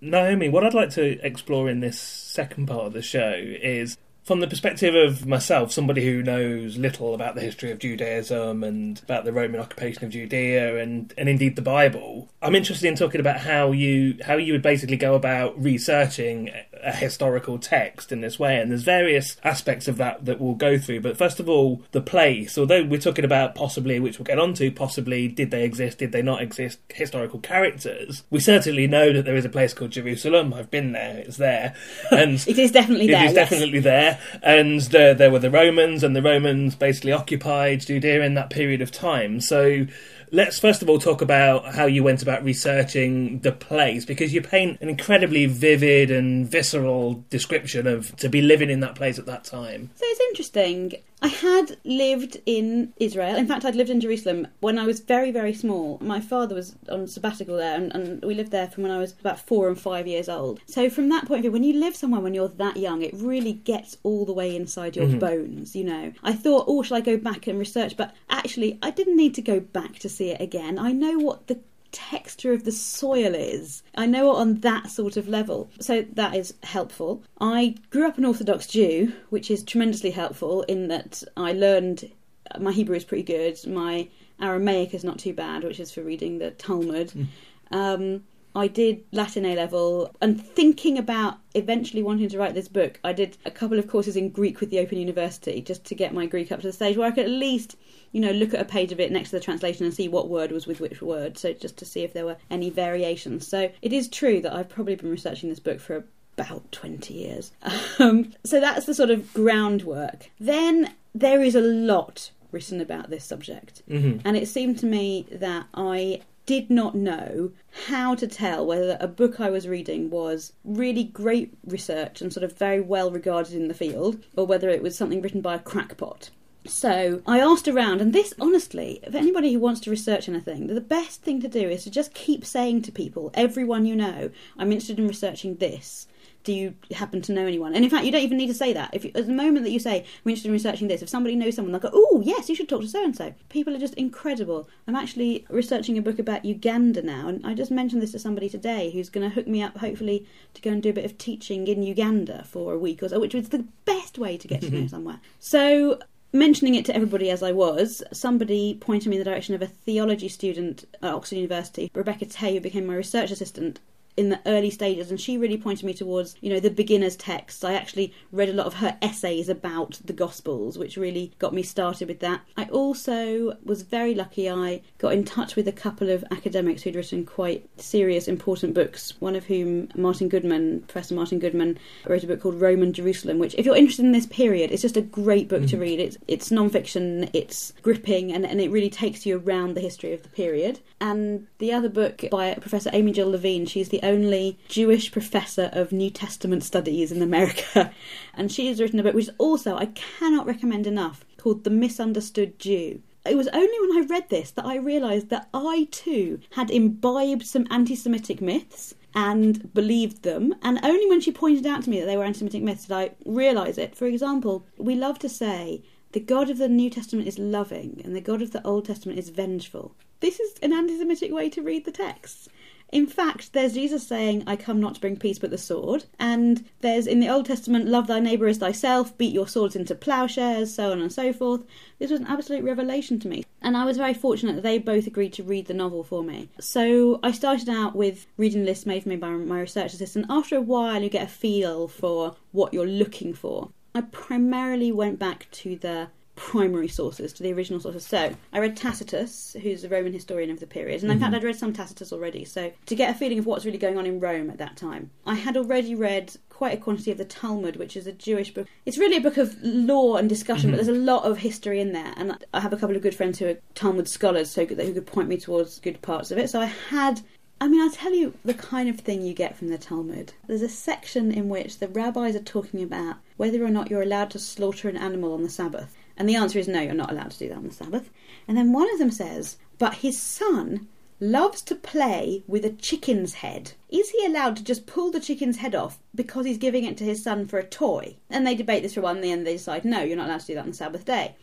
[0.00, 4.40] Naomi, what I'd like to explore in this second part of the show is from
[4.40, 9.24] the perspective of myself, somebody who knows little about the history of Judaism and about
[9.24, 13.38] the Roman occupation of Judea and, and indeed the Bible, I'm interested in talking about
[13.38, 16.50] how you how you would basically go about researching
[16.82, 18.60] a historical text in this way.
[18.60, 21.00] And there's various aspects of that that we'll go through.
[21.00, 22.58] But first of all, the place.
[22.58, 26.22] Although we're talking about possibly, which we'll get onto, possibly did they exist, did they
[26.22, 28.24] not exist, historical characters.
[28.30, 30.52] We certainly know that there is a place called Jerusalem.
[30.54, 31.74] I've been there; it's there,
[32.10, 33.24] and it is definitely there.
[33.24, 33.50] It is yes.
[33.50, 34.18] definitely there.
[34.42, 38.82] And there, there were the Romans, and the Romans basically occupied Judea in that period
[38.82, 39.40] of time.
[39.40, 39.86] So
[40.32, 44.40] let's first of all talk about how you went about researching the place because you
[44.40, 49.26] paint an incredibly vivid and visceral description of to be living in that place at
[49.26, 49.90] that time.
[49.94, 50.94] So it's interesting.
[51.22, 53.36] I had lived in Israel.
[53.36, 55.98] In fact, I'd lived in Jerusalem when I was very, very small.
[56.02, 59.12] My father was on sabbatical there, and, and, we lived there from when I was
[59.20, 60.60] about four and five years old.
[60.66, 63.14] So, from that point of view, when you live somewhere when you're that young, it
[63.14, 65.20] really gets all the way inside your mm-hmm.
[65.20, 66.12] bones, you know.
[66.24, 67.96] I thought, oh, shall I go back and research?
[67.96, 70.76] But actually, I didn't need to go back to see it again.
[70.76, 71.60] I know what the
[71.92, 73.82] texture of the soil is.
[73.94, 75.70] I know it on that sort of level.
[75.78, 77.22] So that is helpful.
[77.40, 82.10] I grew up an Orthodox Jew, which is tremendously helpful in that I learned
[82.58, 83.58] my Hebrew is pretty good.
[83.66, 84.08] My
[84.40, 87.12] Aramaic is not too bad, which is for reading the Talmud.
[87.12, 87.26] Mm.
[87.70, 88.24] Um,
[88.54, 93.12] I did Latin A level and thinking about eventually wanting to write this book, I
[93.12, 96.26] did a couple of courses in Greek with the Open University just to get my
[96.26, 97.76] Greek up to the stage where I could at least,
[98.12, 100.28] you know, look at a page of it next to the translation and see what
[100.28, 103.46] word was with which word, so just to see if there were any variations.
[103.46, 106.04] So it is true that I've probably been researching this book for
[106.36, 107.52] about 20 years.
[107.98, 110.30] Um, so that's the sort of groundwork.
[110.40, 113.82] Then there is a lot written about this subject.
[113.88, 114.20] Mm-hmm.
[114.24, 117.52] And it seemed to me that I did not know
[117.86, 122.44] how to tell whether a book I was reading was really great research and sort
[122.44, 125.60] of very well regarded in the field, or whether it was something written by a
[125.60, 126.30] crackpot.
[126.64, 130.80] So I asked around, and this, honestly, if anybody who wants to research anything, the
[130.80, 134.70] best thing to do is to just keep saying to people, everyone you know, I'm
[134.70, 136.06] interested in researching this
[136.44, 137.74] do you happen to know anyone?
[137.74, 138.90] And in fact, you don't even need to say that.
[138.92, 141.36] If you, at the moment that you say we're interested in researching this, if somebody
[141.36, 143.78] knows someone, they'll go, "Oh, yes, you should talk to so and so." People are
[143.78, 144.68] just incredible.
[144.86, 148.48] I'm actually researching a book about Uganda now, and I just mentioned this to somebody
[148.48, 151.18] today who's going to hook me up, hopefully, to go and do a bit of
[151.18, 154.60] teaching in Uganda for a week or so, which was the best way to get
[154.62, 155.20] to know somewhere.
[155.38, 155.98] So
[156.32, 159.66] mentioning it to everybody as I was, somebody pointed me in the direction of a
[159.66, 163.80] theology student at Oxford University, Rebecca Tay, who became my research assistant,
[164.16, 167.64] in the early stages and she really pointed me towards you know the beginner's texts.
[167.64, 171.62] I actually read a lot of her essays about the gospels which really got me
[171.62, 172.42] started with that.
[172.56, 174.50] I also was very lucky.
[174.50, 179.14] I got in touch with a couple of academics who'd written quite serious important books
[179.20, 183.54] one of whom martin goodman professor martin goodman wrote a book called roman jerusalem which
[183.56, 185.68] if you're interested in this period it's just a great book mm-hmm.
[185.68, 186.00] to read.
[186.00, 190.22] It's it's non-fiction it's gripping and, and it really takes you around the history of
[190.22, 190.80] the period.
[191.00, 195.92] And the other book by professor amy jill levine she's the only Jewish professor of
[195.92, 197.92] New Testament studies in America.
[198.34, 202.58] And she has written a book which also, I cannot recommend enough, called The Misunderstood
[202.58, 203.02] Jew.
[203.24, 207.46] It was only when I read this that I realised that I too had imbibed
[207.46, 210.54] some anti Semitic myths and believed them.
[210.62, 212.92] And only when she pointed out to me that they were anti Semitic myths did
[212.92, 213.94] I realise it.
[213.94, 218.16] For example, we love to say the God of the New Testament is loving and
[218.16, 219.94] the God of the Old Testament is vengeful.
[220.20, 222.48] This is an anti Semitic way to read the texts.
[222.92, 226.04] In fact, there's Jesus saying, I come not to bring peace but the sword.
[226.18, 229.94] And there's in the Old Testament, love thy neighbour as thyself, beat your swords into
[229.94, 231.64] ploughshares, so on and so forth.
[231.98, 233.44] This was an absolute revelation to me.
[233.62, 236.50] And I was very fortunate that they both agreed to read the novel for me.
[236.60, 240.26] So I started out with reading lists made for me by my research assistant.
[240.28, 243.70] After a while, you get a feel for what you're looking for.
[243.94, 246.08] I primarily went back to the
[246.42, 248.04] primary sources to the original sources.
[248.04, 251.24] So I read Tacitus, who's a Roman historian of the period, and in mm-hmm.
[251.24, 252.44] fact I'd read some Tacitus already.
[252.44, 255.10] So to get a feeling of what's really going on in Rome at that time,
[255.24, 258.66] I had already read quite a quantity of the Talmud, which is a Jewish book.
[258.84, 261.92] It's really a book of law and discussion, but there's a lot of history in
[261.92, 262.12] there.
[262.16, 264.92] And I have a couple of good friends who are Talmud scholars, so good, who
[264.92, 266.50] could point me towards good parts of it.
[266.50, 267.20] So I had.
[267.60, 270.32] I mean, I'll tell you the kind of thing you get from the Talmud.
[270.48, 274.32] There's a section in which the rabbis are talking about whether or not you're allowed
[274.32, 275.96] to slaughter an animal on the Sabbath.
[276.16, 278.10] And the answer is no, you're not allowed to do that on the Sabbath.
[278.46, 280.88] And then one of them says, but his son
[281.22, 283.72] loves to play with a chicken's head.
[283.88, 287.04] Is he allowed to just pull the chicken's head off because he's giving it to
[287.04, 288.16] his son for a toy?
[288.28, 290.28] And they debate this for one, and in the end they decide, no, you're not
[290.28, 291.36] allowed to do that on the Sabbath day.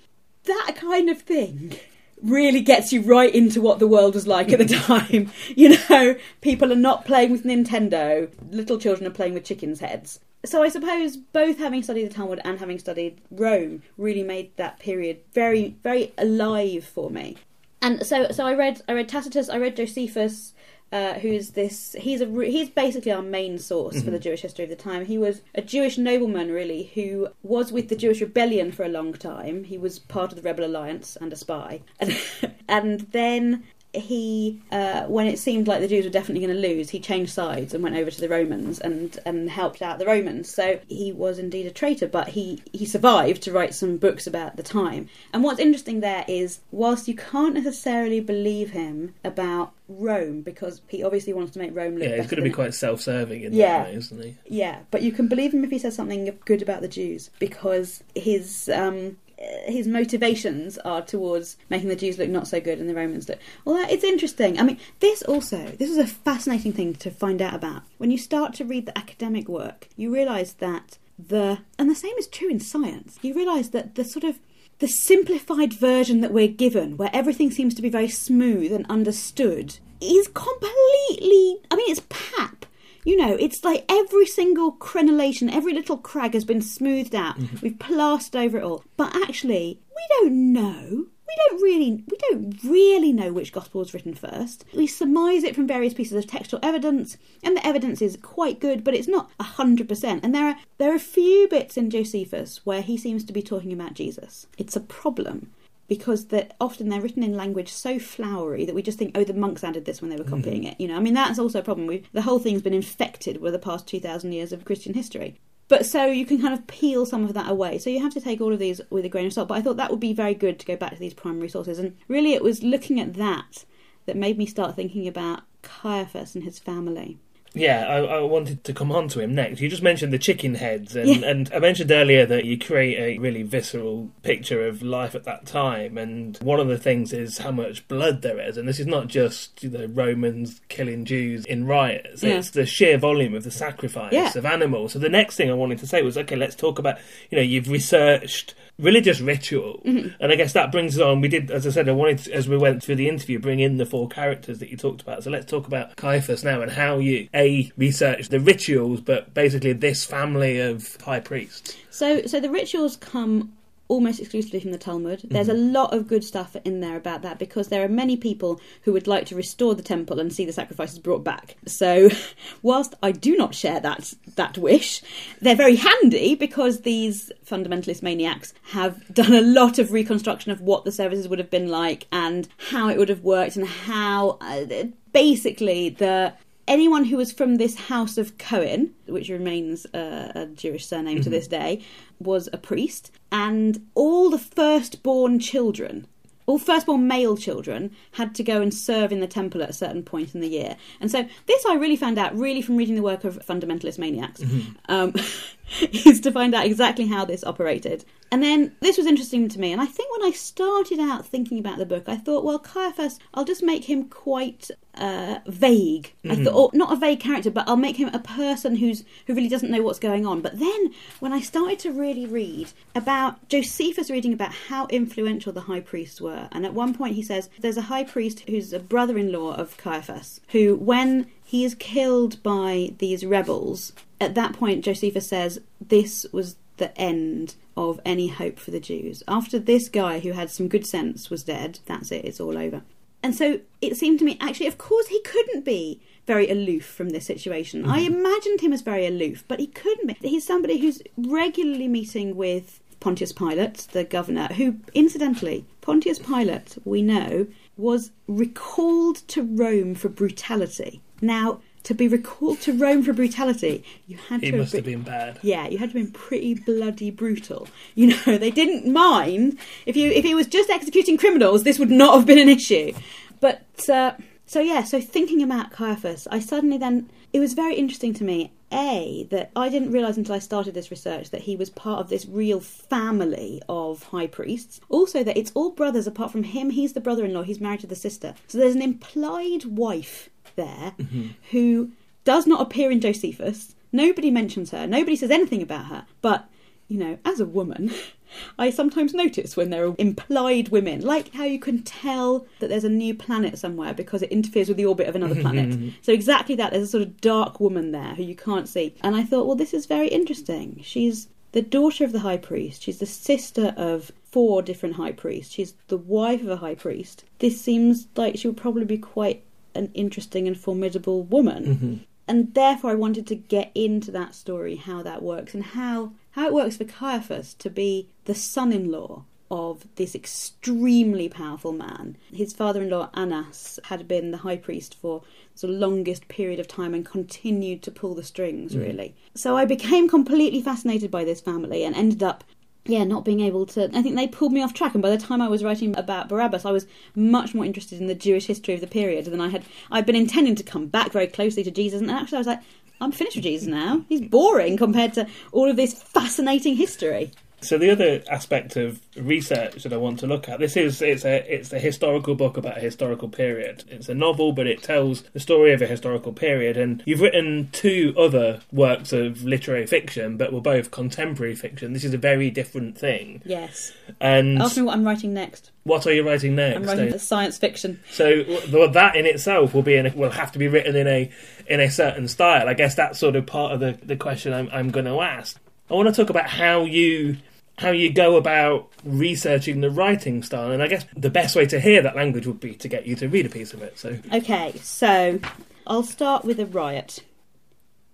[0.44, 1.78] That kind of thing
[2.22, 5.32] really gets you right into what the world was like at the time.
[5.56, 10.20] you know, people are not playing with Nintendo, little children are playing with chickens' heads.
[10.46, 14.80] So I suppose both having studied the Talmud and having studied Rome really made that
[14.80, 17.38] period very, very alive for me.
[17.82, 20.54] And so, so I read, I read Tacitus, I read Josephus,
[20.92, 21.96] uh, who's this?
[22.00, 25.06] He's a he's basically our main source for the Jewish history of the time.
[25.06, 29.14] He was a Jewish nobleman, really, who was with the Jewish rebellion for a long
[29.14, 29.66] time.
[29.66, 32.18] He was part of the Rebel Alliance and a spy, and,
[32.68, 36.92] and then he, uh, when it seemed like the Jews were definitely going to lose,
[36.92, 40.54] he changed sides and went over to the Romans and, and helped out the Romans.
[40.54, 44.58] So he was indeed a traitor, but he, he survived to write some books about
[44.58, 45.10] the time.
[45.34, 51.04] And what's interesting there is, whilst you can't necessarily believe him about Rome, because he
[51.04, 53.80] obviously wants to make Rome look Yeah, he's going to be quite self-serving in Yeah.
[53.80, 54.36] that way, isn't he?
[54.48, 58.04] yeah, but you can believe him if he says something good about the Jews because
[58.14, 59.18] his um,
[59.66, 63.40] his motivations are towards making the Jews look not so good and the Romans look.
[63.64, 64.60] Well, it's interesting.
[64.60, 68.18] I mean, this also this is a fascinating thing to find out about when you
[68.18, 69.88] start to read the academic work.
[69.96, 73.18] You realise that the and the same is true in science.
[73.22, 74.40] You realise that the sort of
[74.80, 79.78] the simplified version that we're given, where everything seems to be very smooth and understood,
[80.02, 81.58] is completely.
[81.70, 82.66] I mean, it's pap.
[83.04, 87.38] You know, it's like every single crenellation, every little crag has been smoothed out.
[87.38, 87.58] Mm-hmm.
[87.62, 88.84] We've plastered over it all.
[88.98, 91.08] But actually, we don't know.
[91.30, 94.66] We don't really, we don't really know which gospel was written first.
[94.74, 98.84] We surmise it from various pieces of textual evidence, and the evidence is quite good,
[98.84, 100.24] but it's not hundred percent.
[100.24, 103.44] And there are there are a few bits in Josephus where he seems to be
[103.44, 104.48] talking about Jesus.
[104.58, 105.52] It's a problem
[105.90, 109.34] because that often they're written in language so flowery that we just think, oh, the
[109.34, 110.36] monks added this when they were hmm.
[110.36, 110.80] copying it.
[110.80, 111.88] You know, I mean, that's also a problem.
[111.88, 115.36] We, the whole thing's been infected with the past two thousand years of Christian history.
[115.68, 117.78] But so you can kind of peel some of that away.
[117.78, 119.50] So you have to take all of these with a grain of salt.
[119.50, 121.78] But I thought that would be very good to go back to these primary sources.
[121.78, 123.66] And really, it was looking at that
[124.06, 127.20] that made me start thinking about Caiaphas and his family.
[127.54, 129.60] Yeah, I, I wanted to come on to him next.
[129.60, 131.28] You just mentioned the chicken heads, and, Yeah.
[131.28, 135.46] and I mentioned earlier that you create a really visceral picture of life at that
[135.48, 135.98] time.
[135.98, 138.56] And one of the things is how much blood there is.
[138.58, 142.38] And this is not just you know, Romans killing Jews in riots, Yeah.
[142.38, 144.32] it's the sheer volume of the sacrifice Yeah.
[144.36, 144.94] of animals.
[144.94, 146.98] So the next thing I wanted to say was okay, let's talk about,
[147.32, 149.82] you know, you've researched religious ritual.
[149.86, 150.10] Mm-hmm.
[150.20, 151.22] And I guess that brings us on.
[151.22, 153.60] We did, as I said, I wanted, to, as we went through the interview, bring
[153.60, 155.24] in the four characters that you talked about.
[155.24, 159.74] So let's talk about Caiaphas now and how you, A, researched the rituals, but basically
[159.74, 161.76] this family of high priests.
[161.90, 163.54] So, so the rituals come
[163.90, 165.22] almost exclusively from the Talmud.
[165.26, 168.62] There's a lot of good stuff in there about that because there are many people
[168.84, 171.58] who would like to restore the temple and see the sacrifices brought back.
[171.66, 172.10] So,
[172.62, 175.02] whilst I do not share that that wish,
[175.42, 180.86] they're very handy because these fundamentalist maniacs have done a lot of reconstruction of what
[180.86, 184.66] the services would have been like and how it would have worked and how uh,
[185.12, 186.34] basically the
[186.70, 191.30] anyone who was from this house of Cohen, which remains uh, a Jewish surname to
[191.30, 191.84] this day,
[192.20, 196.08] was a priest, and all the firstborn children.
[196.46, 200.02] All firstborn male children had to go and serve in the temple at a certain
[200.02, 200.78] point in the year.
[201.00, 204.42] And so, this I really found out really from reading the work of fundamentalist maniacs,
[204.88, 205.14] um,
[205.82, 208.06] is to find out exactly how this operated.
[208.32, 209.72] And then this was interesting to me.
[209.72, 213.18] And I think when I started out thinking about the book, I thought, well, Caiaphas,
[213.34, 216.14] I'll just make him quite uh, vague.
[216.30, 219.48] I thought, not a vague character, but I'll make him a person who's who really
[219.48, 220.42] doesn't know what's going on.
[220.42, 225.62] But then when I started to really read about Josephus reading about how influential the
[225.62, 228.80] high priests were, and at one point he says there's a high priest who's a
[228.80, 235.30] brother-in-law of Caiaphas, who when he is killed by these rebels, at that point Josephus
[235.30, 239.24] says this was the end of any hope for the Jews.
[239.28, 242.84] After this guy who had some good sense was dead, that's it, it's all over.
[243.24, 247.10] And so it seemed to me, actually, of course, he couldn't be very aloof from
[247.10, 247.84] this situation.
[247.84, 248.14] I mm-hmm.
[248.14, 250.30] imagined him as very aloof, but he couldn't be.
[250.30, 257.02] He's somebody who's regularly meeting with Pontius Pilate, the governor, who, incidentally, Pontius Pilate, we
[257.02, 261.02] know, was recalled to Rome for brutality.
[261.22, 265.02] Now, to be recalled to Rome for brutality, you had He to must have been,
[265.02, 265.40] been bad.
[265.42, 267.68] yeah, you had to have been pretty bloody brutal.
[267.96, 271.92] You know, they didn't mind if you if he was just executing criminals, this would
[271.92, 272.94] not have been an issue.
[273.40, 274.14] But uh,
[274.46, 278.52] so yeah, so thinking about Caiaphas, I suddenly then it was very interesting to me.
[278.72, 282.10] A that I didn't realise until I started this research that he was part of
[282.10, 284.80] this real family of high priests.
[284.90, 286.70] Also that it's all brothers apart from him.
[286.70, 287.42] He's the brother-in-law.
[287.44, 288.36] He's married to the sister.
[288.48, 290.30] So there's an implied wife
[290.60, 291.28] there mm-hmm.
[291.52, 291.92] who
[292.24, 293.76] does not appear in Josephus.
[293.92, 294.86] Nobody mentions her.
[294.86, 296.06] Nobody says anything about her.
[296.22, 296.48] But
[296.88, 297.92] you know, as a woman,
[298.60, 302.84] I sometimes notice when there are implied women, like how you can tell that there's
[302.84, 305.70] a new planet somewhere because it interferes with the orbit of another planet.
[305.70, 305.90] Mm-hmm.
[306.02, 306.72] so exactly that.
[306.72, 308.96] There's a sort of dark woman there who you can't see.
[309.02, 310.82] And I thought, well, this is very interesting.
[310.84, 312.84] She's the daughter of the high priest.
[312.84, 315.54] She's the sister of four different high priests.
[315.54, 317.24] She's the wife of a high priest.
[317.40, 319.44] This seems like she would probably be quite
[319.80, 321.66] an interesting and formidable woman.
[321.66, 321.96] Mm-hmm.
[322.28, 326.46] And therefore, I wanted to get into that story, how that works, and how how
[326.46, 332.18] it works for Caiaphas to be the son-in-law of this extremely powerful man.
[332.32, 335.24] His father-in-law Annas had been the high priest for
[335.60, 338.84] the longest period of time and continued to pull the strings mm-hmm.
[338.84, 339.16] really.
[339.34, 342.44] So I became completely fascinated by this family and ended up
[342.90, 343.86] yeah, not being able to.
[343.96, 346.28] I think they pulled me off track, and by the time I was writing about
[346.28, 349.50] Barabbas, I was much more interested in the Jewish history of the period than I
[349.50, 349.64] had.
[349.92, 352.62] I'd been intending to come back very closely to Jesus, and actually, I was like,
[353.02, 354.04] I'm finished with Jesus now.
[354.10, 357.32] He's boring compared to all of this fascinating history.
[357.62, 361.26] So the other aspect of research that I want to look at this is it's
[361.26, 363.84] a it's a historical book about a historical period.
[363.90, 366.78] It's a novel, but it tells the story of a historical period.
[366.78, 371.94] And you've written two other works of literary fiction, but were both contemporary fiction.
[371.94, 373.42] This is a very different thing.
[373.46, 373.94] Yes.
[374.20, 375.72] And Ask me what I'm writing next.
[375.84, 376.78] what are you writing next?
[376.78, 378.00] I'm writing the science fiction.
[378.12, 381.08] So well, that in itself will be in a, will have to be written in
[381.08, 381.32] a
[381.68, 382.68] in a certain style.
[382.68, 385.60] I guess that's sort of part of the, the question I'm I'm going to ask.
[385.92, 387.38] I want to talk about how you
[387.80, 391.80] how you go about researching the writing style, and I guess the best way to
[391.80, 393.98] hear that language would be to get you to read a piece of it.
[393.98, 395.40] So Okay, so
[395.88, 397.24] I'll start with a riot.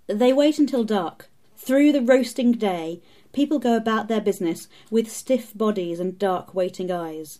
[0.07, 1.29] They wait until dark.
[1.57, 3.01] Through the roasting day,
[3.33, 7.39] people go about their business with stiff bodies and dark waiting eyes.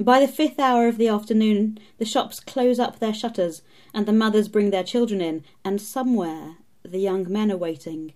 [0.00, 3.62] By the fifth hour of the afternoon, the shops close up their shutters,
[3.92, 8.12] and the mothers bring their children in, and somewhere the young men are waiting.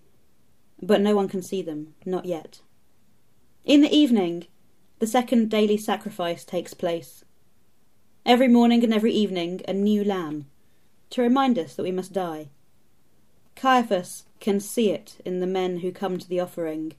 [0.81, 2.61] But no one can see them, not yet.
[3.65, 4.47] In the evening,
[4.99, 7.25] the second daily sacrifice takes place.
[8.27, 10.47] Every morning and every evening, a new lamb,
[11.11, 12.49] to remind us that we must die.
[13.55, 16.95] Caiaphas can see it in the men who come to the offering.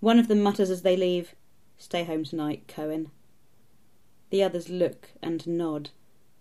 [0.00, 1.34] One of them mutters as they leave,
[1.76, 3.10] Stay home tonight, Cohen.
[4.30, 5.90] The others look and nod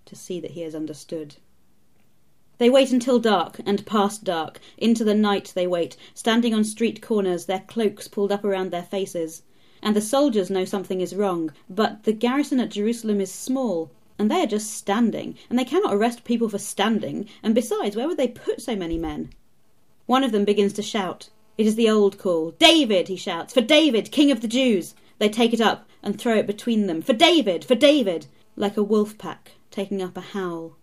[0.05, 1.35] to see that he has understood.
[2.61, 4.59] They wait until dark and past dark.
[4.77, 8.83] Into the night they wait, standing on street corners, their cloaks pulled up around their
[8.83, 9.41] faces.
[9.81, 13.89] And the soldiers know something is wrong, but the garrison at Jerusalem is small,
[14.19, 18.07] and they are just standing, and they cannot arrest people for standing, and besides, where
[18.07, 19.31] would they put so many men?
[20.05, 21.31] One of them begins to shout.
[21.57, 22.51] It is the old call.
[22.59, 24.93] David, he shouts, for David, king of the Jews.
[25.17, 27.01] They take it up and throw it between them.
[27.01, 30.77] For David, for David, like a wolf pack taking up a howl.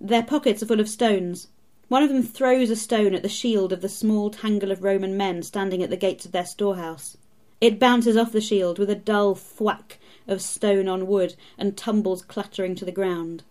[0.00, 1.48] Their pockets are full of stones.
[1.88, 5.16] One of them throws a stone at the shield of the small tangle of Roman
[5.16, 7.16] men standing at the gates of their storehouse.
[7.60, 12.22] It bounces off the shield with a dull thwack of stone on wood and tumbles
[12.22, 13.42] clattering to the ground.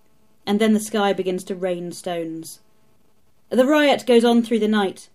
[0.45, 2.61] And then the sky begins to rain stones.
[3.49, 5.09] The riot goes on through the night.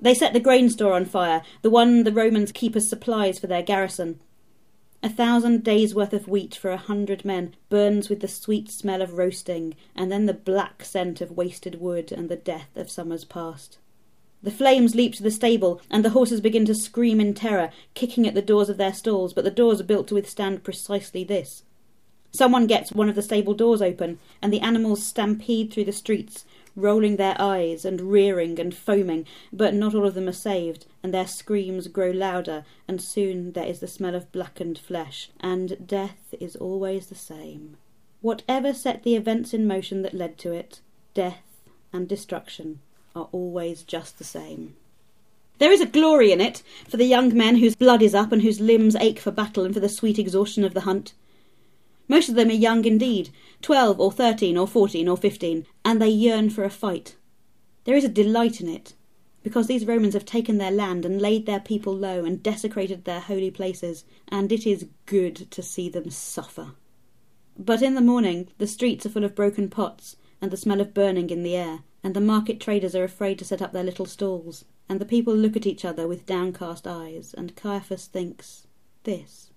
[0.00, 3.46] They set the grain store on fire, the one the Romans keep as supplies for
[3.46, 4.20] their garrison.
[5.04, 9.02] A thousand days' worth of wheat for a hundred men burns with the sweet smell
[9.02, 13.24] of roasting, and then the black scent of wasted wood and the death of summers
[13.24, 13.78] past.
[14.44, 18.28] The flames leap to the stable, and the horses begin to scream in terror, kicking
[18.28, 21.64] at the doors of their stalls, but the doors are built to withstand precisely this.
[22.30, 26.44] Someone gets one of the stable doors open, and the animals stampede through the streets,
[26.74, 31.12] rolling their eyes and rearing and foaming, but not all of them are saved, and
[31.12, 36.34] their screams grow louder, and soon there is the smell of blackened flesh, and death
[36.40, 37.76] is always the same.
[38.20, 40.80] Whatever set the events in motion that led to it,
[41.14, 41.42] death
[41.92, 42.80] and destruction
[43.14, 44.76] are always just the same.
[45.58, 48.42] There is a glory in it for the young men whose blood is up and
[48.42, 51.12] whose limbs ache for battle and for the sweet exhaustion of the hunt.
[52.12, 53.30] Most of them are young indeed,
[53.62, 57.16] twelve or thirteen or fourteen or fifteen, and they yearn for a fight.
[57.84, 58.92] There is a delight in it,
[59.42, 63.20] because these Romans have taken their land and laid their people low and desecrated their
[63.20, 66.72] holy places, and it is good to see them suffer.
[67.58, 70.92] But in the morning the streets are full of broken pots, and the smell of
[70.92, 74.04] burning in the air, and the market traders are afraid to set up their little
[74.04, 78.66] stalls, and the people look at each other with downcast eyes, and Caiaphas thinks,
[79.04, 79.51] This.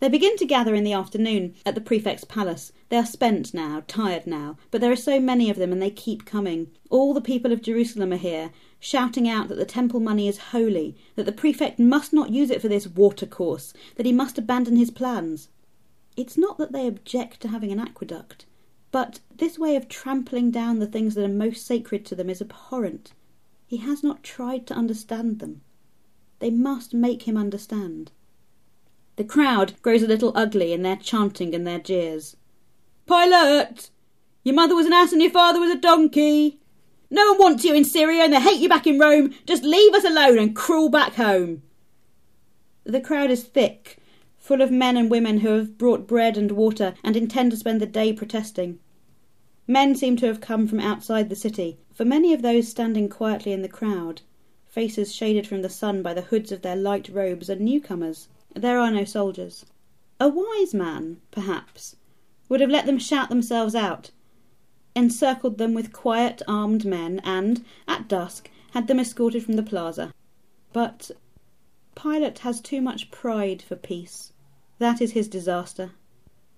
[0.00, 2.70] They begin to gather in the afternoon at the prefect's palace.
[2.88, 5.90] They are spent now, tired now, but there are so many of them and they
[5.90, 6.70] keep coming.
[6.88, 10.96] All the people of Jerusalem are here, shouting out that the temple money is holy,
[11.16, 14.92] that the prefect must not use it for this watercourse, that he must abandon his
[14.92, 15.48] plans.
[16.16, 18.46] It's not that they object to having an aqueduct,
[18.92, 22.40] but this way of trampling down the things that are most sacred to them is
[22.40, 23.14] abhorrent.
[23.66, 25.62] He has not tried to understand them.
[26.38, 28.12] They must make him understand.
[29.18, 32.36] The crowd grows a little ugly in their chanting and their jeers.
[33.04, 33.90] Pilate!
[34.44, 36.60] Your mother was an ass and your father was a donkey!
[37.10, 39.34] No one wants you in Syria and they hate you back in Rome.
[39.44, 41.64] Just leave us alone and crawl back home.
[42.84, 43.98] The crowd is thick,
[44.36, 47.80] full of men and women who have brought bread and water and intend to spend
[47.80, 48.78] the day protesting.
[49.66, 53.50] Men seem to have come from outside the city, for many of those standing quietly
[53.50, 54.22] in the crowd,
[54.68, 58.28] faces shaded from the sun by the hoods of their light robes, are newcomers.
[58.54, 59.66] There are no soldiers.
[60.20, 61.96] A wise man, perhaps,
[62.48, 64.10] would have let them shout themselves out,
[64.96, 70.12] encircled them with quiet armed men, and, at dusk, had them escorted from the plaza.
[70.72, 71.10] But
[71.94, 74.32] Pilate has too much pride for peace.
[74.78, 75.92] That is his disaster.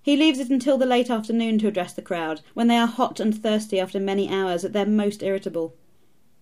[0.01, 3.19] He leaves it until the late afternoon to address the crowd, when they are hot
[3.19, 5.75] and thirsty after many hours, at their most irritable.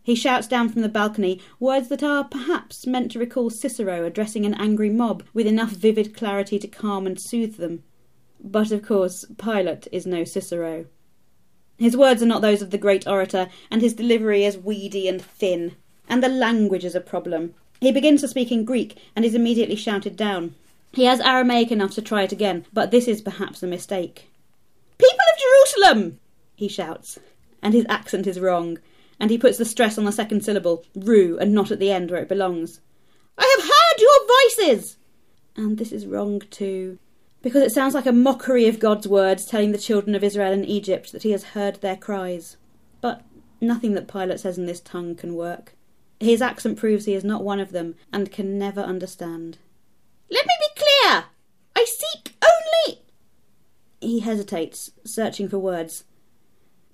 [0.10, 4.44] He shouts down from the balcony words that are perhaps meant to recall Cicero addressing
[4.44, 7.84] an angry mob with enough vivid clarity to calm and soothe them.
[8.44, 10.88] But of course, Pilate is no Cicero.
[11.78, 15.22] His words are not those of the great orator, and his delivery is weedy and
[15.22, 15.76] thin.
[16.08, 17.54] And the language is a problem.
[17.80, 20.56] He begins to speak in Greek and is immediately shouted down.
[20.92, 24.28] He has Aramaic enough to try it again, but this is perhaps a mistake.
[24.98, 26.20] People of Jerusalem!
[26.56, 27.20] he shouts,
[27.62, 28.80] and his accent is wrong,
[29.20, 32.10] and he puts the stress on the second syllable, ru, and not at the end
[32.10, 32.80] where it belongs.
[33.38, 34.98] I have heard your voices!
[35.56, 37.00] And this is wrong too,
[37.42, 40.64] because it sounds like a mockery of God's words telling the children of Israel in
[40.64, 42.58] Egypt that he has heard their cries.
[43.02, 43.24] But
[43.60, 45.74] nothing that Pilate says in this tongue can work.
[46.20, 49.58] His accent proves he is not one of them and can never understand.
[50.30, 51.26] Let me be clear!
[51.76, 53.02] I seek only.
[54.02, 56.04] He hesitates, searching for words.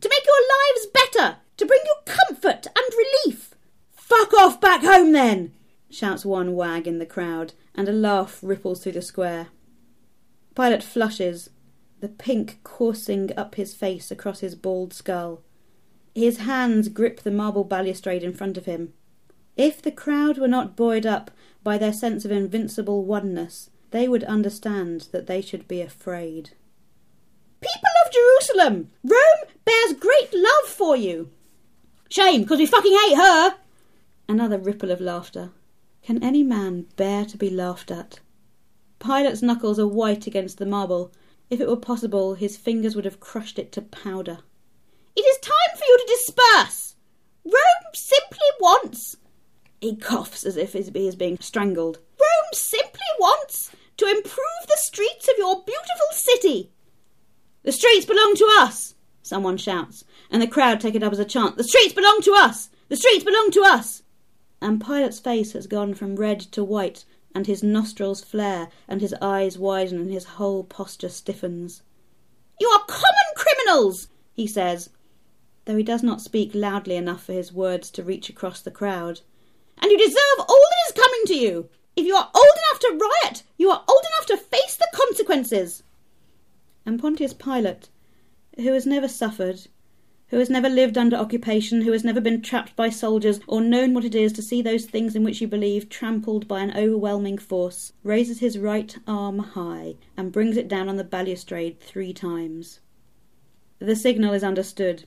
[0.01, 1.37] To make your lives better!
[1.57, 3.55] To bring you comfort and relief.
[3.91, 5.53] Fuck off back home then,
[5.89, 9.47] shouts one wag in the crowd, and a laugh ripples through the square.
[10.55, 11.49] Pilate flushes,
[11.99, 15.41] the pink coursing up his face across his bald skull.
[16.13, 18.93] His hands grip the marble balustrade in front of him.
[19.57, 21.31] If the crowd were not buoyed up
[21.63, 26.51] by their sense of invincible oneness, they would understand that they should be afraid.
[27.61, 31.31] People of Jerusalem, Rome bears great love for you.
[32.09, 33.55] Shame, because we fucking hate her!
[34.27, 35.51] Another ripple of laughter.
[36.03, 38.19] Can any man bear to be laughed at?
[38.99, 41.11] Pilate's knuckles are white against the marble.
[41.49, 44.39] If it were possible, his fingers would have crushed it to powder.
[45.15, 46.95] It is time for you to disperse!
[47.43, 49.17] Rome simply wants.
[49.81, 51.99] He coughs as if he is being strangled.
[52.19, 56.71] Rome simply wants to improve the streets of your beautiful city.
[57.63, 61.25] The streets belong to us, someone shouts, and the crowd take it up as a
[61.25, 61.57] chant.
[61.57, 62.69] The streets belong to us!
[62.89, 64.03] The streets belong to us!
[64.61, 69.13] And Pilate's face has gone from red to white, and his nostrils flare, and his
[69.21, 71.81] eyes widen, and his whole posture stiffens.
[72.59, 74.89] You are common criminals, he says,
[75.65, 79.21] though he does not speak loudly enough for his words to reach across the crowd.
[79.77, 81.69] And you deserve all that is coming to you.
[81.95, 85.83] If you are old enough to riot, you are old enough to face the consequences.
[86.85, 87.89] And Pontius Pilate,
[88.57, 89.67] who has never suffered,
[90.35, 93.93] who has never lived under occupation, who has never been trapped by soldiers, or known
[93.93, 97.37] what it is to see those things in which you believe trampled by an overwhelming
[97.37, 102.81] force, raises his right arm high and brings it down on the balustrade three times.
[103.79, 105.05] The signal is understood.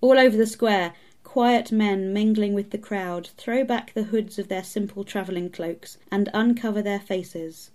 [0.00, 4.48] All over the square, quiet men mingling with the crowd throw back the hoods of
[4.48, 7.70] their simple travelling cloaks and uncover their faces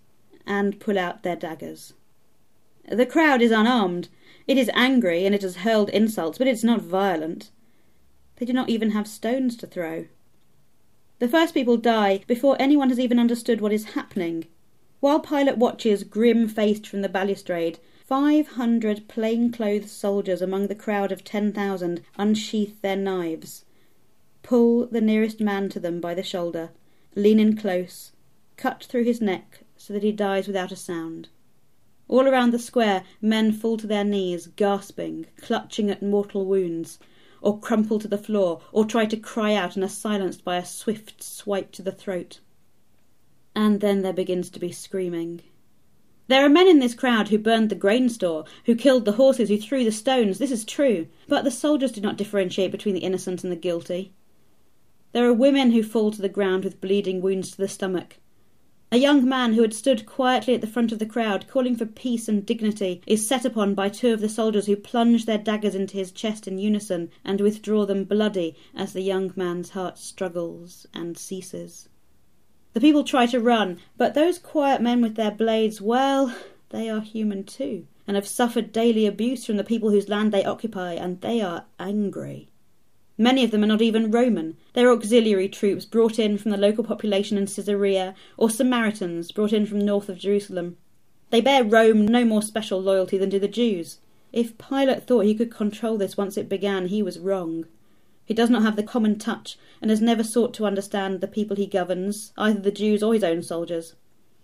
[0.47, 1.93] and pull out their daggers.
[2.89, 4.09] The crowd is unarmed,
[4.47, 7.51] it is angry and it has hurled insults, but it is not violent.
[8.37, 10.05] They do not even have stones to throw.
[11.19, 14.45] The first people die before anyone has even understood what is happening.
[14.99, 21.11] While Pilate watches, grim faced from the balustrade, five hundred plain-clothes soldiers among the crowd
[21.11, 23.65] of ten thousand unsheath their knives,
[24.43, 26.71] pull the nearest man to them by the shoulder,
[27.15, 28.11] lean in close,
[28.57, 31.29] cut through his neck so that he dies without a sound.
[32.07, 36.99] All around the square, men fall to their knees, gasping, clutching at mortal wounds,
[37.41, 40.65] or crumple to the floor, or try to cry out and are silenced by a
[40.65, 42.39] swift swipe to the throat.
[43.55, 45.41] And then there begins to be screaming.
[46.27, 49.49] There are men in this crowd who burned the grain store, who killed the horses,
[49.49, 50.39] who threw the stones.
[50.39, 51.07] This is true.
[51.27, 54.13] But the soldiers do not differentiate between the innocent and the guilty.
[55.11, 58.17] There are women who fall to the ground with bleeding wounds to the stomach.
[58.91, 61.87] A young man who had stood quietly at the front of the crowd, calling for
[61.87, 65.73] peace and dignity, is set upon by two of the soldiers who plunge their daggers
[65.73, 70.85] into his chest in unison and withdraw them bloody as the young man's heart struggles
[70.93, 71.89] and ceases.
[72.73, 76.35] The people try to run, but those quiet men with their blades, well,
[76.69, 80.45] they are human too, and have suffered daily abuse from the people whose land they
[80.45, 82.49] occupy, and they are angry.
[83.17, 84.57] Many of them are not even Roman.
[84.73, 89.65] They're auxiliary troops brought in from the local population in Caesarea, or Samaritans brought in
[89.65, 90.77] from north of Jerusalem.
[91.29, 93.99] They bear Rome no more special loyalty than do the Jews.
[94.33, 97.65] If Pilate thought he could control this once it began, he was wrong.
[98.25, 101.55] He does not have the common touch, and has never sought to understand the people
[101.55, 103.95] he governs, either the Jews or his own soldiers.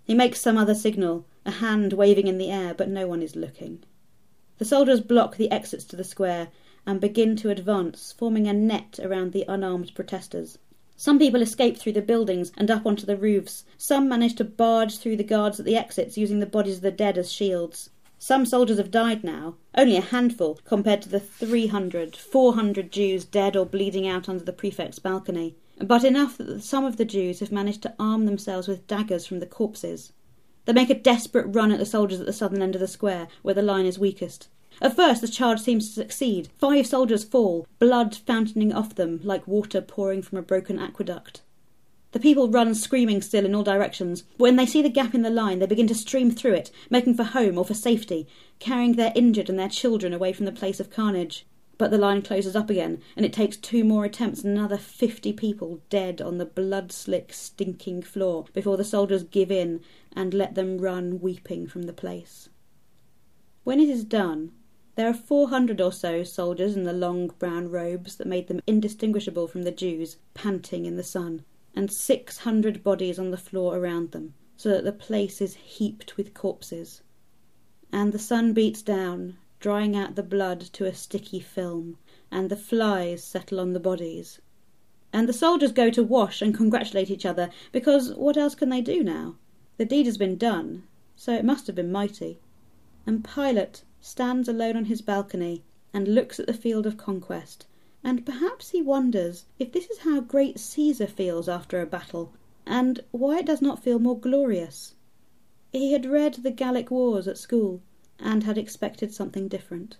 [0.05, 3.36] He makes some other signal, a hand waving in the air, but no one is
[3.36, 3.84] looking.
[4.59, 6.49] The soldiers block the exits to the square,
[6.86, 10.57] and begin to advance, forming a net around the unarmed protesters.
[10.95, 13.65] Some people escape through the buildings and up onto the roofs.
[13.77, 16.91] Some manage to barge through the guards at the exits using the bodies of the
[16.91, 17.89] dead as shields.
[18.19, 23.55] Some soldiers have died now, only a handful compared to the 300, 400 Jews dead
[23.55, 27.51] or bleeding out under the prefect's balcony, but enough that some of the Jews have
[27.51, 30.13] managed to arm themselves with daggers from the corpses.
[30.65, 33.27] They make a desperate run at the soldiers at the southern end of the square,
[33.41, 34.49] where the line is weakest.
[34.82, 36.49] At first, the charge seems to succeed.
[36.57, 41.41] Five soldiers fall, blood fountaining off them like water pouring from a broken aqueduct.
[42.13, 45.29] The people run screaming still in all directions, when they see the gap in the
[45.29, 48.27] line, they begin to stream through it, making for home or for safety,
[48.59, 51.45] carrying their injured and their children away from the place of carnage.
[51.77, 55.32] But the line closes up again, and it takes two more attempts and another fifty
[55.32, 59.82] people dead on the blood slick, stinking floor before the soldiers give in
[60.13, 62.49] and let them run weeping from the place.
[63.63, 64.51] When it is done,
[64.95, 68.61] there are four hundred or so soldiers in the long brown robes that made them
[68.67, 73.77] indistinguishable from the Jews, panting in the sun, and six hundred bodies on the floor
[73.77, 77.01] around them, so that the place is heaped with corpses.
[77.91, 81.97] And the sun beats down, drying out the blood to a sticky film,
[82.29, 84.39] and the flies settle on the bodies.
[85.13, 88.81] And the soldiers go to wash and congratulate each other, because what else can they
[88.81, 89.35] do now?
[89.77, 90.83] The deed has been done,
[91.15, 92.39] so it must have been mighty.
[93.05, 97.68] And Pilate, stands alone on his balcony and looks at the field of conquest,
[98.04, 102.34] and perhaps he wonders if this is how great Caesar feels after a battle,
[102.66, 104.95] and why it does not feel more glorious.
[105.72, 107.82] He had read the Gallic Wars at school,
[108.20, 109.97] and had expected something different.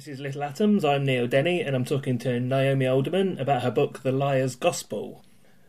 [0.00, 0.82] This is Little Atoms.
[0.82, 5.22] I'm Neil Denny, and I'm talking to Naomi Alderman about her book, The Liar's Gospel.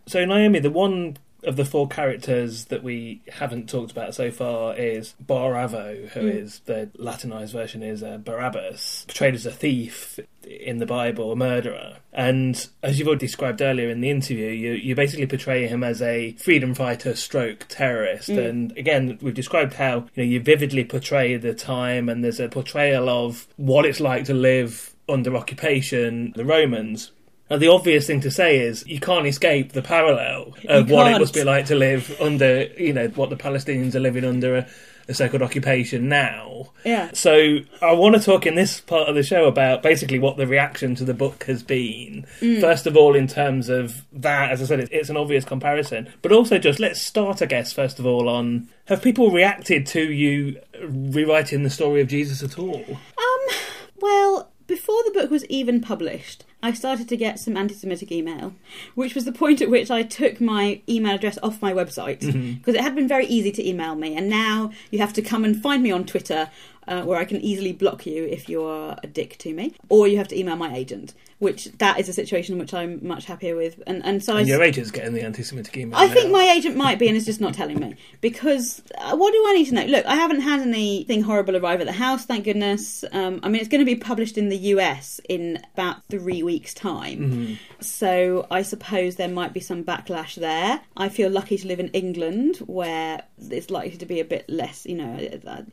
[0.08, 4.76] So, Naomi, the one of the four characters that we haven't talked about so far
[4.76, 6.42] is Baravo, who Mm.
[6.44, 11.36] is the Latinized version is uh, Barabbas, portrayed as a thief in the Bible, a
[11.36, 11.98] murderer.
[12.14, 16.02] And as you've already described earlier in the interview, you, you basically portray him as
[16.02, 18.30] a freedom fighter stroke terrorist.
[18.30, 18.50] Mm.
[18.50, 22.50] And again, we've described how you know you vividly portray the time and there's a
[22.50, 27.12] portrayal of what it's like to live under occupation, the Romans.
[27.52, 31.12] Now, the obvious thing to say is you can't escape the parallel of You what
[31.12, 34.60] it must be like to live under, you know, what the Palestinians are living under
[34.60, 34.68] a,
[35.10, 36.72] a so-called occupation now.
[36.86, 37.10] Yeah.
[37.14, 40.48] So I want to talk in this part of the show about basically what the
[40.48, 42.26] reaction to the book has been.
[42.40, 42.62] Mm.
[42.62, 46.08] First of all, in terms of that, as I said, it's, it's an obvious comparison,
[46.22, 50.10] but also just let's start, I guess, first of all, on have people reacted to
[50.10, 52.86] you rewriting the story of Jesus at all?
[52.88, 53.56] Um,
[54.00, 58.54] well, before the book was even published, I started to get some anti Semitic email,
[58.96, 62.76] which was the point at which I took my email address off my website because
[62.76, 62.80] Mhm.
[62.80, 65.62] it had been very easy to email me, and now you have to come and
[65.62, 66.50] find me on Twitter.
[66.88, 70.08] Uh, where I can easily block you if you are a dick to me, or
[70.08, 73.56] you have to email my agent, which that is a situation which I'm much happier
[73.56, 73.82] with.
[73.86, 76.00] And and so I And your agent's getting the anti-Semitic email.
[76.00, 77.96] I think my agent might be and is just not telling me.
[78.20, 79.86] Because uh, what do I need to know?
[79.86, 83.04] Look, I haven't had anything horrible arrive at the house, thank goodness.
[83.12, 86.74] Um, I mean, it's going to be published in the US in about three weeks'
[86.74, 87.20] time.
[87.20, 87.84] Mhm.
[87.84, 90.82] So I suppose there might be some backlash there.
[90.98, 94.86] I feel lucky to live in England where it's likely to be a bit less,
[94.86, 95.16] you know,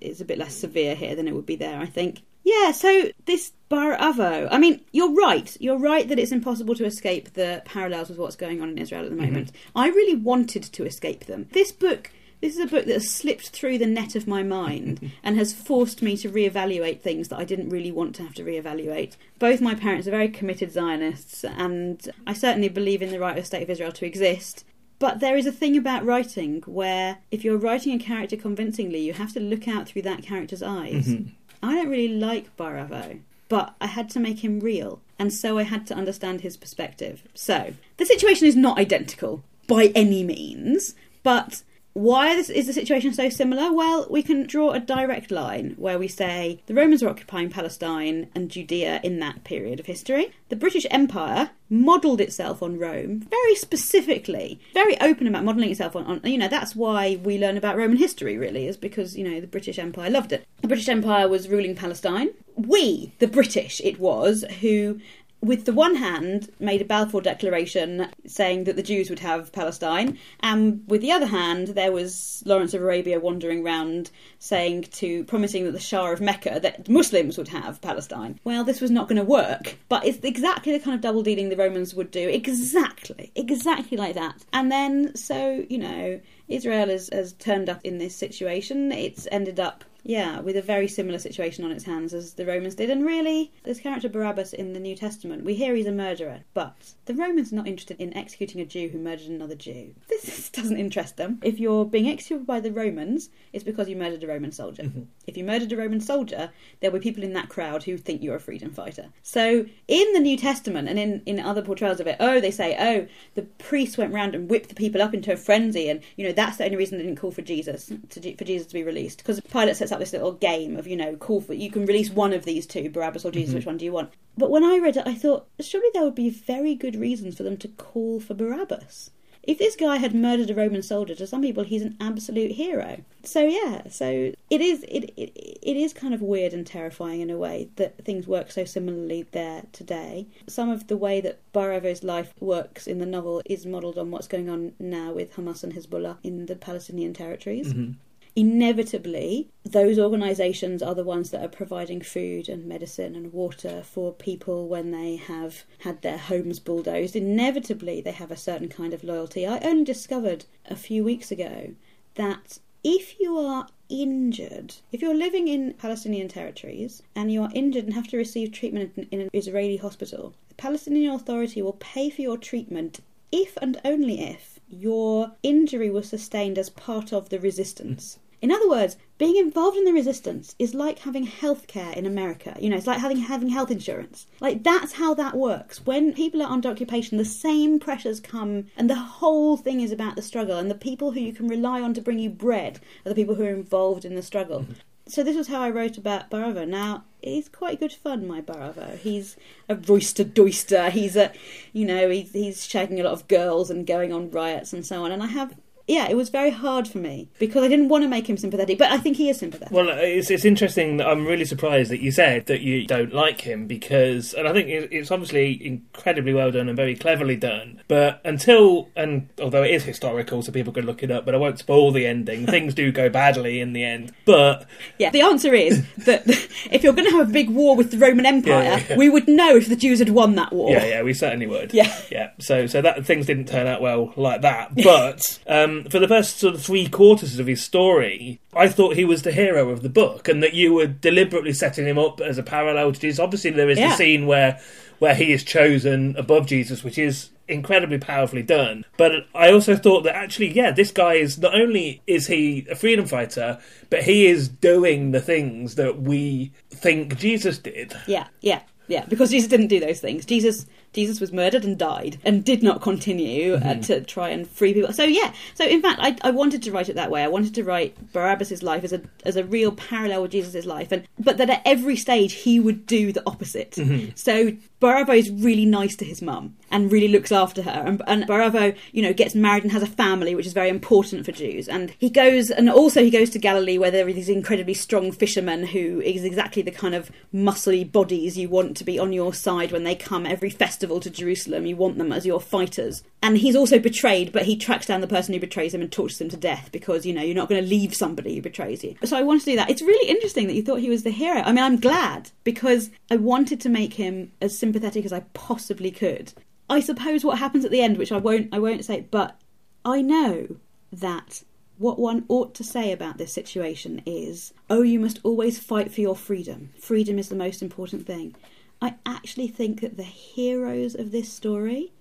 [0.01, 2.23] it's a bit less severe here than it would be there, I think.
[2.45, 5.55] Yeah, so this Bar Avo, I mean, you're right.
[5.61, 9.05] You're right that it's impossible to escape the parallels with what's going on in Israel
[9.05, 9.53] at the moment.
[9.53, 9.79] Mm-hmm.
[9.79, 11.49] I really wanted to escape them.
[11.53, 15.11] This book this is a book that has slipped through the net of my mind
[15.25, 18.45] and has forced me to reevaluate things that I didn't really want to have to
[18.45, 19.17] reevaluate.
[19.39, 23.43] Both my parents are very committed Zionists, and I certainly believe in the right of
[23.43, 24.65] the State of Israel to exist.
[24.99, 29.13] But there is a thing about writing where if you're writing a character convincingly, you
[29.13, 31.09] have to look out through that character's eyes.
[31.09, 31.29] Mm-hmm.
[31.63, 35.59] I don't really like Bar Avo, but I had to make him real, and so
[35.59, 37.23] I had to understand his perspective.
[37.35, 41.63] So, the situation is not identical by any means, but
[41.99, 43.73] why is the situation so similar?
[43.73, 48.29] Well, we can draw a direct line where we say the Romans were occupying Palestine
[48.37, 50.31] and Judea in that period of history.
[50.49, 56.05] The British Empire modelled itself on Rome very specifically, very open about modelling itself on,
[56.05, 59.41] on, you know, that's why we learn about Roman history, really, is because, you know,
[59.41, 60.47] the British Empire loved it.
[60.63, 62.29] The British Empire was ruling Palestine.
[62.55, 65.01] We, the British, it was, who
[65.41, 70.19] with the one hand, made a Balfour Declaration saying that the Jews would have Palestine,
[70.41, 75.65] and with the other hand, there was Lawrence of Arabia wandering around saying to promising
[75.65, 78.41] that the Shah of Mecca that Muslims would have Palestine.
[78.43, 81.49] Well, this was not going to work, but it's exactly the kind of double dealing
[81.49, 82.29] the Romans would do.
[82.29, 84.45] Exactly, exactly like that.
[84.53, 88.91] And then, so you know, Israel has, has turned up in this situation.
[88.91, 92.75] It's ended up yeah, with a very similar situation on its hands as the Romans
[92.75, 92.89] did.
[92.89, 96.95] And really, this character Barabbas in the New Testament, we hear he's a murderer, but
[97.05, 99.95] the Romans are not interested in executing a Jew who murdered another Jew.
[100.09, 101.39] This doesn't interest them.
[101.45, 104.85] If you're being executed by the Romans, it's because you murdered a Roman soldier.
[104.85, 105.03] Mm-hmm.
[105.27, 108.37] If you murdered a Roman soldier, there'll be people in that crowd who think you're
[108.37, 109.11] a freedom fighter.
[109.23, 112.75] So in the New Testament and in, in other portrayals of it, oh, they say,
[112.81, 116.25] oh, the priests went round and whipped the people up into a frenzy, and you
[116.25, 118.83] know that's the only reason they didn't call for Jesus to, for Jesus to be
[118.83, 121.87] released because Pilate sets up this little game of, you know, call for you can
[121.87, 123.57] release one of these two, Barabbas or Jesus, mm-hmm.
[123.57, 124.11] which one do you want?
[124.37, 127.43] But when I read it, I thought surely there would be very good reasons for
[127.43, 129.11] them to call for Barabbas.
[129.49, 132.99] If this guy had murdered a Roman soldier, to some people he's an absolute hero.
[133.23, 135.33] So yeah, so it is it, it
[135.63, 139.27] it is kind of weird and terrifying in a way that things work so similarly
[139.33, 140.27] there today.
[140.47, 144.29] Some of the way that Bar Avo works in the novel is modelled on what's
[144.29, 147.73] going on now with Hamas and Hezbollah in the Palestinian territories.
[147.73, 147.93] Mm-hmm
[148.39, 154.13] inevitably, those organisations are the ones that are providing food and medicine and water for
[154.13, 157.17] people when they have had their homes bulldozed.
[157.17, 159.45] Inevitably, they have a certain kind of loyalty.
[159.45, 161.75] I only discovered a few weeks ago
[162.15, 167.87] that if you are injured, if you're living in Palestinian territories and you are injured
[167.87, 172.23] and have to receive treatment in an Israeli hospital, the Palestinian Authority will pay for
[172.23, 173.01] your treatment
[173.33, 178.21] if and only if your injury was sustained as part of the resistance.
[178.41, 182.57] In other words, being involved in the resistance is like having healthcare in America.
[182.61, 184.27] You know, it's like having having health insurance.
[184.41, 185.85] Like that's how that works.
[185.85, 190.15] When people are under occupation, the same pressures come, and the whole thing is about
[190.15, 190.59] the struggle.
[190.59, 193.35] And the people who you can rely on to bring you bread are the people
[193.35, 194.61] who are involved in the struggle.
[194.61, 194.73] Mm-hmm.
[195.09, 196.69] So this was how I wrote about Baravo.
[196.69, 198.99] Now he's quite good fun, my Baravo.
[198.99, 199.37] He's
[199.69, 200.91] a roister doister.
[200.91, 201.33] He's a,
[201.73, 205.05] you know, he's he's shagging a lot of girls and going on riots and so
[205.05, 205.11] on.
[205.11, 205.57] And I have
[205.89, 208.79] yeah, it was very hard for me because I didn't want to make him sympathetic,
[208.79, 209.73] but I think he is sympathetic.
[209.73, 213.67] Well, it's, it's interesting I'm really surprised that you said that you don't like him
[213.67, 217.81] because, and I think it's obviously incredibly well done and very cleverly done.
[217.89, 221.39] But until, and although it is historical, so people can look it up, but I
[221.39, 222.47] won't spoil the ending.
[222.59, 224.13] Things do go badly in the end.
[224.27, 224.67] But
[224.99, 226.23] yeah, the answer is that
[226.71, 228.97] if you're going to have a big war with the Roman Empire, yeah, yeah.
[228.97, 230.71] we would know if the Jews had won that war.
[230.71, 231.73] Yeah, yeah, we certainly would.
[231.73, 232.31] Yeah, yeah.
[232.41, 235.41] So, so that things didn't turn out well like that, but.
[235.47, 239.23] um, for the first sort of three quarters of his story, I thought he was
[239.23, 242.43] the hero of the book, and that you were deliberately setting him up as a
[242.43, 243.19] parallel to Jesus.
[243.19, 243.91] Obviously, there is yeah.
[243.91, 244.61] the scene where
[244.99, 248.85] where he is chosen above Jesus, which is incredibly powerfully done.
[248.97, 252.75] But I also thought that actually, yeah, this guy is not only is he a
[252.75, 253.59] freedom fighter,
[253.91, 257.95] but he is doing the things that we think Jesus did.
[258.07, 258.61] Yeah, yeah.
[258.89, 260.25] Yeah, because Jesus didn't do those things.
[260.25, 263.69] Jesus Jesus was murdered and died and did not continue uh, mm-hmm.
[263.69, 264.93] uh, to try and free people.
[264.93, 267.23] So yeah, so in fact, I, I wanted to write it that way.
[267.23, 270.93] I wanted to write Barabbas's life as a as a real parallel with Jesus's life,
[270.93, 273.73] and but that at every stage he would do the opposite.
[273.73, 274.11] Mm-hmm.
[274.15, 277.83] So Baravo is really nice to his mum and really looks after her.
[277.87, 281.25] And, and Baravo, you know, gets married and has a family, which is very important
[281.25, 281.69] for Jews.
[281.69, 285.11] And he goes, and also he goes to Galilee where there are these incredibly strong
[285.11, 289.35] fishermen who is exactly the kind of muscly bodies you want to be on your
[289.35, 291.67] side when they come every festival to Jerusalem.
[291.67, 293.03] You want them as your fighters.
[293.21, 296.21] And he's also betrayed, but he tracks down the person who betrays him and tortures
[296.21, 298.95] him to death because, you know, you're not going to leave somebody who betrays you.
[299.03, 299.71] So I wanted to do that.
[299.71, 301.41] It's really interesting that you thought he was the hero.
[301.41, 305.91] I mean, I'm glad because I wanted to make him as sympathetic as I possibly
[305.91, 306.35] could.
[306.69, 309.41] I suppose what happens at the end, which I won't I won't say, but
[309.83, 310.57] I know
[310.93, 311.43] that
[311.79, 316.03] what one ought to say about this situation is, oh, you must always fight for
[316.03, 316.71] your freedom.
[316.79, 318.35] Freedom is the most important thing.
[318.83, 321.93] I actually think that the heroes of this story,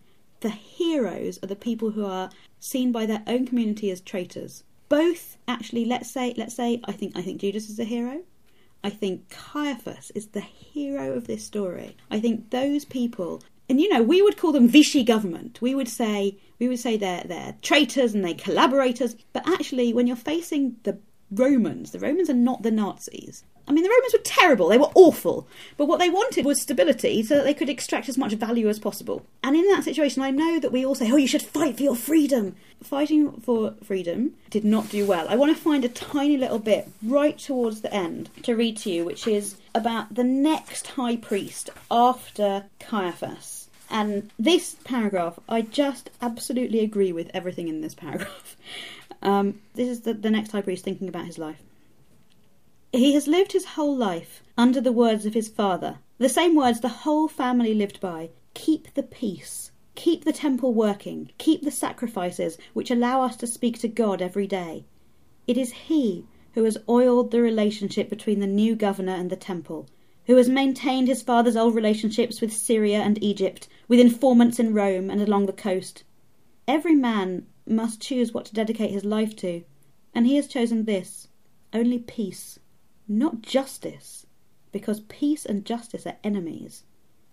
[0.41, 4.63] the heroes are the people who are seen by their own community as traitors.
[4.89, 8.23] Both actually, let's say, let's say, I think I think Judas is a hero.
[8.87, 11.97] I think Caiaphas is the hero of this story.
[12.09, 15.61] I think those people and you know, we would call them Vichy government.
[15.61, 19.17] We would say we would say they're they're traitors and they collaborators.
[19.33, 23.43] But actually, when you're facing the Romans, the Romans are not the Nazis.
[23.67, 25.47] I mean, the Romans were terrible, they were awful.
[25.75, 28.79] But what they wanted was stability so that they could extract as much value as
[28.79, 29.25] possible.
[29.43, 31.83] And in that situation, I know that we all say, oh, you should fight for
[31.83, 32.55] your freedom.
[32.81, 35.27] Fighting for freedom did not do well.
[35.27, 38.91] I want to find a tiny little bit right towards the end to read to
[38.91, 43.67] you, which is about the next high priest after Caiaphas.
[43.89, 48.55] And this paragraph, I just absolutely agree with everything in this paragraph.
[49.21, 51.59] Um, this is the, the next high priest thinking about his life.
[52.97, 56.79] He has lived his whole life under the words of his father, the same words
[56.79, 58.31] the whole family lived by.
[58.55, 63.77] Keep the peace, keep the temple working, keep the sacrifices which allow us to speak
[63.81, 64.83] to God every day.
[65.45, 69.87] It is he who has oiled the relationship between the new governor and the temple,
[70.25, 75.11] who has maintained his father's old relationships with Syria and Egypt, with informants in Rome
[75.11, 76.03] and along the coast.
[76.67, 79.63] Every man must choose what to dedicate his life to,
[80.15, 81.27] and he has chosen this
[81.71, 82.57] only peace,
[83.07, 84.25] not justice,
[84.71, 86.83] because peace and justice are enemies.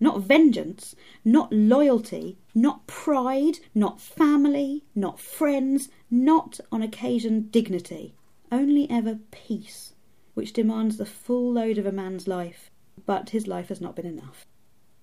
[0.01, 0.95] Not vengeance,
[1.25, 8.15] not loyalty, not pride, not family, not friends, not on occasion dignity.
[8.51, 9.95] Only ever peace,
[10.35, 12.71] which demands the full load of a man's life,
[13.07, 14.47] but his life has not been enough.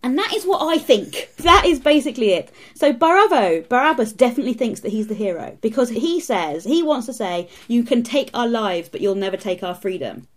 [0.03, 1.30] And that is what I think.
[1.38, 2.51] That is basically it.
[2.74, 7.13] So Baravo, Barabbas definitely thinks that he's the hero because he says, he wants to
[7.13, 10.28] say, you can take our lives, but you'll never take our freedom.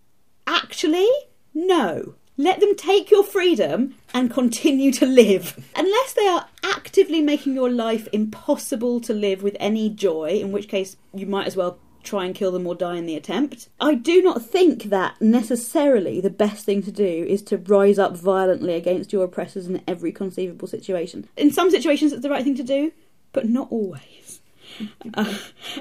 [0.47, 1.09] Actually,
[1.53, 2.15] no.
[2.37, 5.65] Let them take your freedom and continue to live.
[5.75, 10.67] Unless they are actively making your life impossible to live with any joy, in which
[10.67, 13.69] case you might as well try and kill them or die in the attempt.
[13.79, 18.15] I do not think that necessarily the best thing to do is to rise up
[18.15, 21.27] violently against your oppressors in every conceivable situation.
[21.35, 22.91] In some situations, it's the right thing to do,
[23.33, 24.41] but not always.
[25.13, 25.37] uh,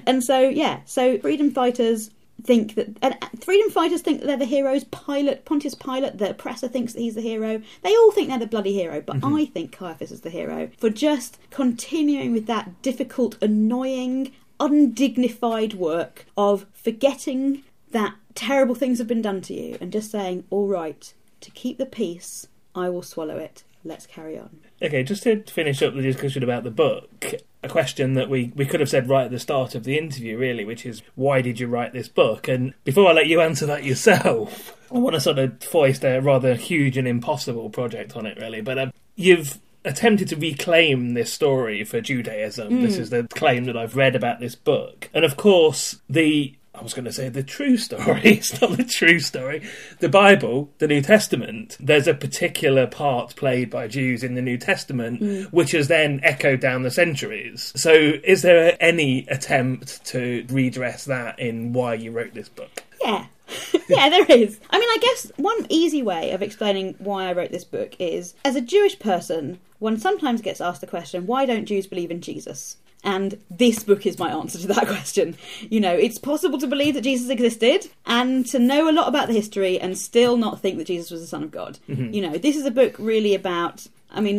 [0.07, 2.11] and so, yeah, so freedom fighters
[2.45, 6.69] think that and freedom fighters think that they're the heroes pilate pontius pilate the oppressor
[6.69, 9.35] thinks that he's the hero they all think they're the bloody hero but mm-hmm.
[9.35, 14.31] i think caiaphas is the hero for just continuing with that difficult annoying
[14.61, 20.45] undignified work of forgetting that terrible things have been done to you and just saying,
[20.51, 23.65] all right, to keep the peace, I will swallow it.
[23.85, 24.61] Let's carry on.
[24.83, 27.35] Okay, just to finish up the discussion about the book,
[27.65, 30.37] a question that we, we could have said right at the start of the interview,
[30.37, 32.49] really, which is why did you write this book?
[32.49, 36.21] And before I let you answer that yourself, I want to sort of foist a
[36.21, 38.61] rather huge and impossible project on it, really.
[38.61, 42.73] But um, you've attempted to reclaim this story for Judaism.
[42.73, 42.83] Mm.
[42.83, 45.11] This is the claim that I've read about this book.
[45.13, 48.21] And of course, the I was going to say the true story.
[48.25, 49.63] It's not the true story.
[50.01, 54.59] The Bible, the New Testament, there's a particular part played by Jews in the New
[54.59, 55.45] Testament, mm.
[55.53, 57.73] which has then echoed down the centuries.
[57.77, 62.83] So, is there any attempt to redress that in why you wrote this book?
[63.01, 63.27] Yeah.
[63.89, 64.59] yeah, there is.
[64.71, 68.35] I mean, I guess one easy way of explaining why I wrote this book is
[68.45, 72.21] as a Jewish person, one sometimes gets asked the question, why don't Jews believe in
[72.21, 72.79] Jesus?
[73.05, 75.37] And this book is my answer to that question.
[75.61, 79.29] You know, it's possible to believe that Jesus existed and to know a lot about
[79.29, 81.79] the history and still not think that Jesus was the Son of God.
[81.89, 82.15] Mm-hmm.
[82.15, 83.87] You know, this is a book really about.
[84.11, 84.39] I mean,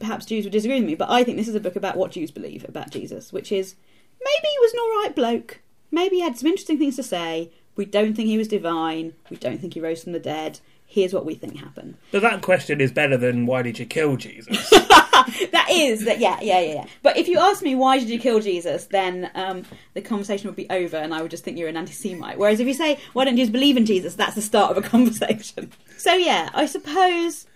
[0.00, 2.10] perhaps Jews would disagree with me, but I think this is a book about what
[2.10, 3.74] Jews believe about Jesus, which is
[4.22, 7.84] maybe he was an alright bloke, maybe he had some interesting things to say, we
[7.84, 9.14] don't think he was divine.
[9.30, 10.60] We don't think he rose from the dead.
[10.84, 11.96] Here's what we think happened.
[12.10, 14.72] But that question is better than why did you kill Jesus?
[15.52, 16.86] that is that yeah yeah yeah yeah.
[17.02, 19.64] But if you ask me why did you kill Jesus, then um,
[19.94, 22.38] the conversation would be over, and I would just think you're an anti-Semite.
[22.38, 24.84] Whereas if you say why don't you just believe in Jesus, that's the start of
[24.84, 25.72] a conversation.
[25.96, 27.46] So yeah, I suppose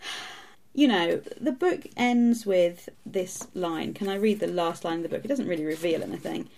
[0.75, 3.93] you know, the book ends with this line.
[3.93, 5.25] Can I read the last line of the book?
[5.25, 6.49] It doesn't really reveal anything.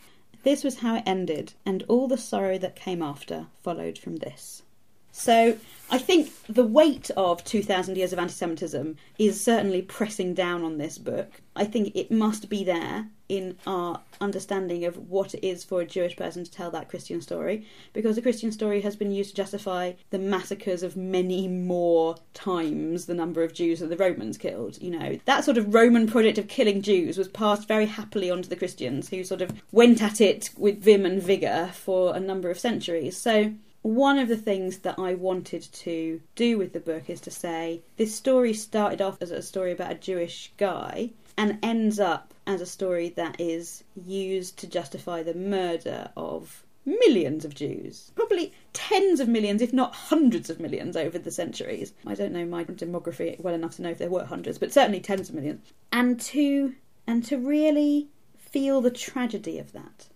[0.45, 4.63] This was how it ended, and all the sorrow that came after followed from this.
[5.11, 5.57] So
[5.91, 10.79] I think the weight of 2,000 years of anti Semitism is certainly pressing down on
[10.79, 11.41] this book.
[11.55, 15.87] I think it must be there in our understanding of what it is for a
[15.87, 19.37] Jewish person to tell that Christian story, because the Christian story has been used to
[19.37, 24.81] justify the massacres of many more times the number of Jews that the Romans killed.
[24.83, 28.49] You know, that sort of Roman project of killing Jews was passed very happily onto
[28.49, 32.51] the Christians, who sort of went at it with vim and vigour for a number
[32.51, 33.17] of centuries.
[33.17, 33.55] So
[33.85, 37.83] one of the things that I wanted to do with the book is to say
[37.99, 42.63] this story started off as a story about a Jewish guy and ends up as
[42.63, 48.11] a story that is used to justify the murder of millions of Jews.
[48.15, 51.93] Probably tens of millions, if not hundreds of millions, over the centuries.
[52.07, 55.01] I don't know my demography well enough to know if there were hundreds, but certainly
[55.01, 55.75] tens of millions.
[55.93, 56.75] And to
[57.07, 58.09] and to really
[58.39, 60.09] feel the tragedy of that.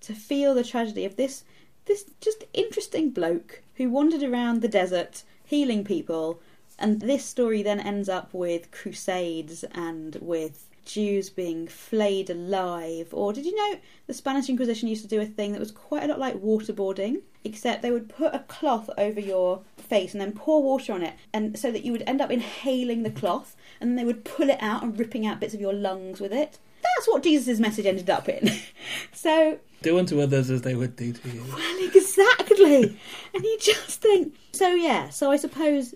[0.00, 1.44] To feel the tragedy of this
[1.86, 6.40] this just interesting bloke who wandered around the desert healing people.
[6.78, 13.08] And this story then ends up with crusades and with Jews being flayed alive.
[13.12, 16.04] Or did you know the Spanish Inquisition used to do a thing that was quite
[16.04, 17.22] a lot like waterboarding?
[17.44, 21.14] Except they would put a cloth over your face and then pour water on it,
[21.32, 24.58] and so that you would end up inhaling the cloth, and they would pull it
[24.60, 26.58] out and ripping out bits of your lungs with it.
[26.82, 28.50] That's what Jesus' message ended up in.
[29.12, 31.44] so Do unto others as they would do to you.
[31.48, 32.98] well, exactly.
[33.34, 34.34] and you just think.
[34.52, 35.94] So, yeah, so I suppose,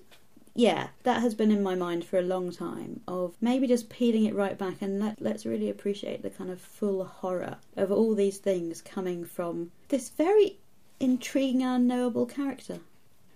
[0.54, 4.24] yeah, that has been in my mind for a long time of maybe just peeling
[4.24, 8.14] it right back and let, let's really appreciate the kind of full horror of all
[8.14, 10.58] these things coming from this very
[11.00, 12.80] intriguing and unknowable character.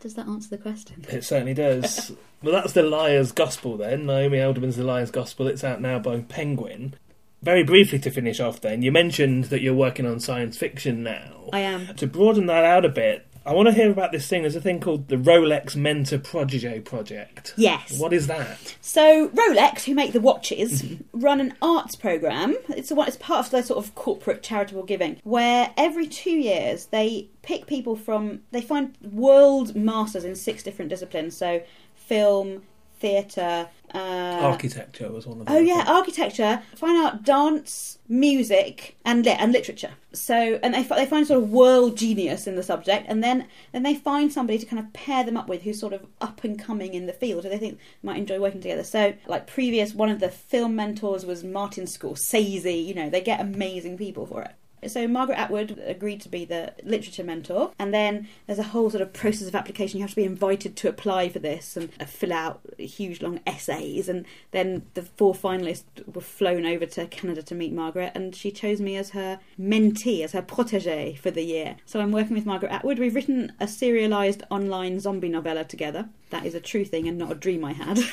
[0.01, 1.05] Does that answer the question?
[1.11, 2.13] It certainly does.
[2.43, 4.07] well, that's the Liar's Gospel then.
[4.07, 5.47] Naomi Alderman's The Liar's Gospel.
[5.47, 6.95] It's out now by Penguin.
[7.43, 11.49] Very briefly to finish off, then, you mentioned that you're working on science fiction now.
[11.53, 11.95] I am.
[11.97, 14.43] To broaden that out a bit, I want to hear about this thing.
[14.43, 17.55] There's a thing called the Rolex Mentor Protege Project.
[17.57, 17.99] Yes.
[17.99, 18.77] What is that?
[18.83, 21.21] So Rolex, who make the watches, mm-hmm.
[21.21, 22.57] run an arts program.
[22.69, 26.87] It's a, it's part of their sort of corporate charitable giving, where every two years
[26.87, 31.35] they pick people from they find world masters in six different disciplines.
[31.35, 31.63] So
[31.97, 32.63] film,
[32.99, 33.69] theatre.
[33.95, 35.57] Uh, Architecture was one of them.
[35.57, 39.93] Oh yeah, architecture, fine art, dance, music, and lit- and literature.
[40.13, 43.83] So, and they they find sort of world genius in the subject, and then then
[43.83, 46.59] they find somebody to kind of pair them up with who's sort of up and
[46.59, 48.85] coming in the field, who they think might enjoy working together.
[48.85, 52.85] So, like previous, one of the film mentors was Martin Scorsese.
[52.87, 54.53] You know, they get amazing people for it.
[54.87, 59.03] So Margaret Atwood agreed to be the literature mentor, and then there's a whole sort
[59.03, 59.99] of process of application.
[59.99, 63.41] You have to be invited to apply for this and uh, fill out huge long
[63.47, 68.35] essays, and then the four finalists were flown over to Canada to meet Margaret, and
[68.35, 71.77] she chose me as her mentee, as her protégée for the year.
[71.85, 72.99] So I'm working with Margaret Atwood.
[72.99, 76.09] We've written a serialised online zombie novella together.
[76.31, 77.99] That is a true thing and not a dream I had.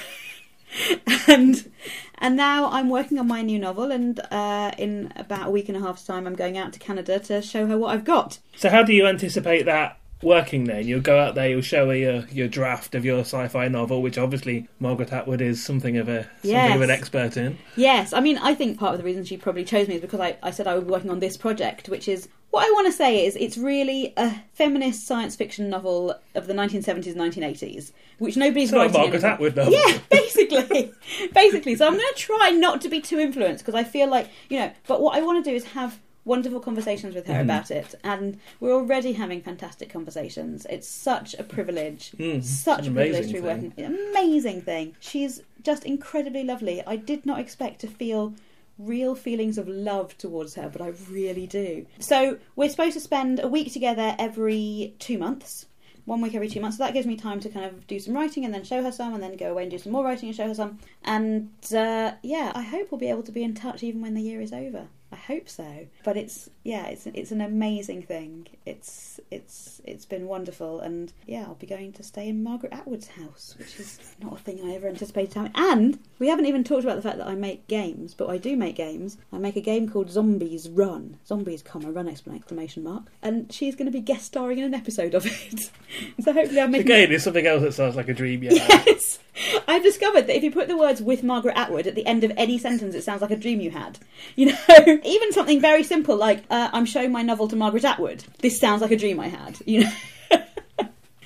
[1.28, 1.72] and
[2.20, 5.78] and now I'm working on my new novel, and uh, in about a week and
[5.78, 8.40] a half's time, I'm going out to Canada to show her what I've got.
[8.56, 10.88] So, how do you anticipate that working then?
[10.88, 14.02] You'll go out there, you'll show her your, your draft of your sci fi novel,
[14.02, 16.76] which obviously Margaret Atwood is something of a something Yes.
[16.76, 17.58] of an expert in.
[17.76, 20.20] Yes, I mean, I think part of the reason she probably chose me is because
[20.20, 22.88] I, I said I would be working on this project, which is what I want
[22.88, 28.38] to say is it's really a feminist science fiction novel of the 1970s, 1980s, which
[28.38, 29.02] nobody's It's not a writing.
[29.02, 29.24] Margaret.
[29.26, 29.74] Atwood novel.
[29.74, 30.94] Yeah, basically,
[31.34, 31.76] basically.
[31.76, 34.60] So I'm going to try not to be too influenced because I feel like you
[34.60, 34.72] know.
[34.88, 37.42] But what I want to do is have wonderful conversations with her Mhm.
[37.44, 40.68] about it, and we're already having fantastic conversations.
[40.70, 43.74] It's such a privilege, Mm, such a privilege amazing to be working.
[44.12, 44.96] Amazing thing.
[45.00, 46.84] She's just incredibly lovely.
[46.86, 48.34] I did not expect to feel
[48.78, 51.86] real feelings of love towards her, but I really do.
[52.00, 55.66] So we're supposed to spend a week together every two months.
[56.06, 56.78] One week every two months.
[56.78, 58.92] So that gives me time to kind of do some writing and then show her
[58.94, 60.78] some, and then go away and do some more writing and show her some.
[61.04, 64.22] And uh, yeah, I hope we'll be able to be in touch even when the
[64.22, 64.88] year is over.
[65.12, 65.88] I hope so.
[66.04, 68.48] But it's yeah, it's it's an amazing thing.
[68.66, 73.08] It's it's it's been wonderful, and yeah, I'll be going to stay in Margaret Atwood's
[73.08, 75.54] house, which is not a thing I ever anticipated having.
[75.56, 78.58] And we haven't even talked about the fact that I make games, but I do
[78.58, 79.18] make games.
[79.32, 81.18] I make a game called Zombies Run.
[81.26, 83.04] Zombies, comma run exclamation mark.
[83.22, 85.72] And she's going to be guest starring in an episode of it.
[86.20, 88.44] so hopefully I'm making Again, it's something else that sounds like a dream.
[88.44, 88.52] Yeah.
[88.52, 89.20] Yes.
[89.68, 92.32] I've discovered that if you put the words with Margaret Atwood at the end of
[92.38, 94.00] any sentence, it sounds like a dream you had.
[94.36, 94.58] You know,
[95.04, 98.24] even something very simple like, uh, Uh, I'm showing my novel to Margaret Atwood.
[98.40, 99.60] This sounds like a dream I had.
[99.68, 99.92] You know?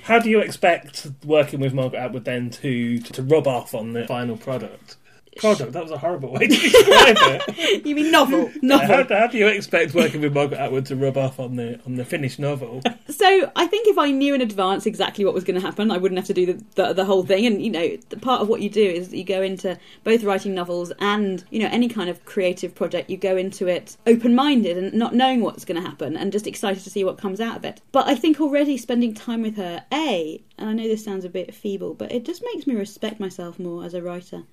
[0.04, 4.06] How do you expect working with Margaret Atwood then to to rub off on the
[4.08, 4.98] final product?
[5.38, 5.72] Product.
[5.72, 7.86] That was a horrible way to describe it.
[7.86, 8.52] you mean novel?
[8.62, 8.88] Novel.
[8.88, 11.96] How, how do you expect working with Margaret Atwood to rub off on the on
[11.96, 12.82] the finished novel?
[13.08, 15.98] So I think if I knew in advance exactly what was going to happen, I
[15.98, 17.46] wouldn't have to do the, the, the whole thing.
[17.46, 20.54] And you know, the part of what you do is you go into both writing
[20.54, 23.10] novels and you know any kind of creative project.
[23.10, 26.48] You go into it open minded and not knowing what's going to happen, and just
[26.48, 27.82] excited to see what comes out of it.
[27.92, 31.30] But I think already spending time with her, a, and I know this sounds a
[31.30, 34.44] bit feeble, but it just makes me respect myself more as a writer.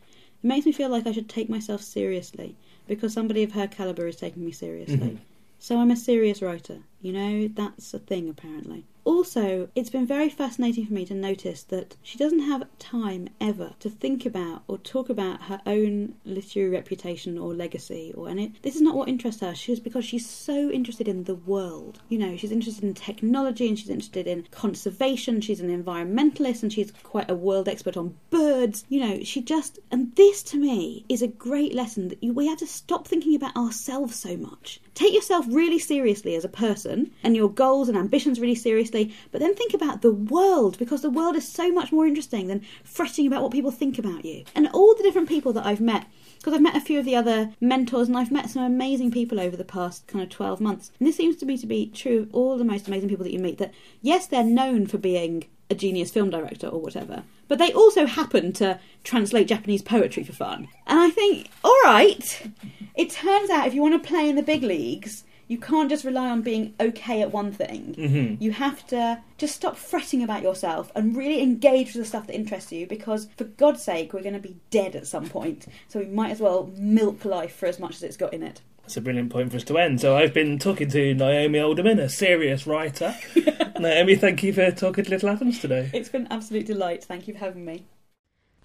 [0.43, 4.07] It makes me feel like I should take myself seriously because somebody of her caliber
[4.07, 4.97] is taking me seriously.
[4.97, 5.19] Mhm.
[5.59, 6.85] So I'm a serious writer.
[7.03, 8.85] You know, that's a thing apparently.
[9.09, 13.73] Also, it's been very fascinating for me to notice that she doesn't have time ever
[13.81, 18.53] to think about or talk about her own literary reputation or legacy or any.
[18.61, 19.55] This is not what interests her.
[19.55, 22.03] She's because she's so interested in the world.
[22.11, 25.41] You know, she's interested in technology and she's interested in conservation.
[25.41, 28.85] She's an environmentalist and she's quite a world expert on birds.
[28.91, 32.59] You know, she just and this to me is a great lesson that we have
[32.59, 34.83] to stop thinking about ourselves so much.
[34.99, 39.41] Take yourself really seriously as a person and your goals and ambitions really seriously, but
[39.41, 43.25] then think about the world because the world is so much more interesting than fretting
[43.25, 44.43] about what people think about you.
[44.57, 46.07] And all the different people that I've met
[46.39, 49.39] because I've met a few of the other mentors and I've met some amazing people
[49.39, 50.91] over the past kind of 12 months.
[50.99, 53.33] And this seems to me to be true of all the most amazing people that
[53.33, 57.59] you meet that yes, they're known for being a genius film director or whatever, but
[57.59, 60.69] they also happen to translate Japanese poetry for fun.
[60.87, 62.51] And I think, all right,
[62.95, 66.05] it turns out if you want to play in the big leagues, you can't just
[66.05, 67.95] rely on being okay at one thing.
[67.99, 68.41] Mhm.
[68.41, 72.35] You have to just stop fretting about yourself and really engage with the stuff that
[72.35, 75.67] interests you because, for God's sake, we're going to be dead at some point.
[75.89, 78.61] So we might as well milk life for as much as it's got in it.
[78.89, 80.01] That's a brilliant point for us to end.
[80.01, 83.15] So I've been talking to Naomi Alderman, a serious writer.
[83.79, 85.91] Naomi, thank you for talking to Little Atoms today.
[85.93, 87.05] It's been an absolute delight.
[87.05, 87.85] Thank you for having me.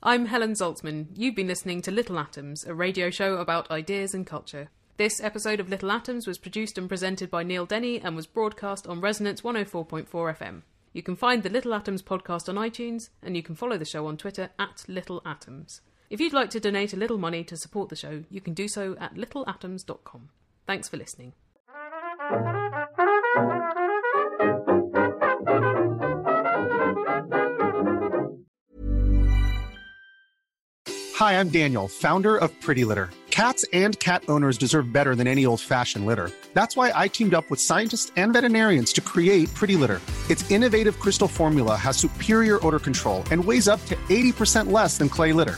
[0.02, 1.08] I'm Helen Zaltzman.
[1.14, 4.70] You've been listening to Little Atoms, a radio show about ideas and culture.
[4.96, 8.88] This episode of Little Atoms was produced and presented by Neil Denny and was broadcast
[8.88, 10.62] on Resonance 104.4 FM.
[10.94, 14.08] You can find the Little Atoms podcast on iTunes, and you can follow the show
[14.08, 15.82] on Twitter at Little Atoms.
[16.14, 18.68] If you'd like to donate a little money to support the show, you can do
[18.68, 20.30] so at littleatoms.com.
[20.68, 21.34] Thanks for listening.
[31.16, 33.10] Hi, I'm Daniel, founder of Pretty Litter.
[33.32, 36.30] Cats and cat owners deserve better than any old fashioned litter.
[36.54, 40.00] That's why I teamed up with scientists and veterinarians to create Pretty Litter.
[40.30, 45.10] Its innovative crystal formula has superior odor control and weighs up to 80% less than
[45.10, 45.58] clay litter.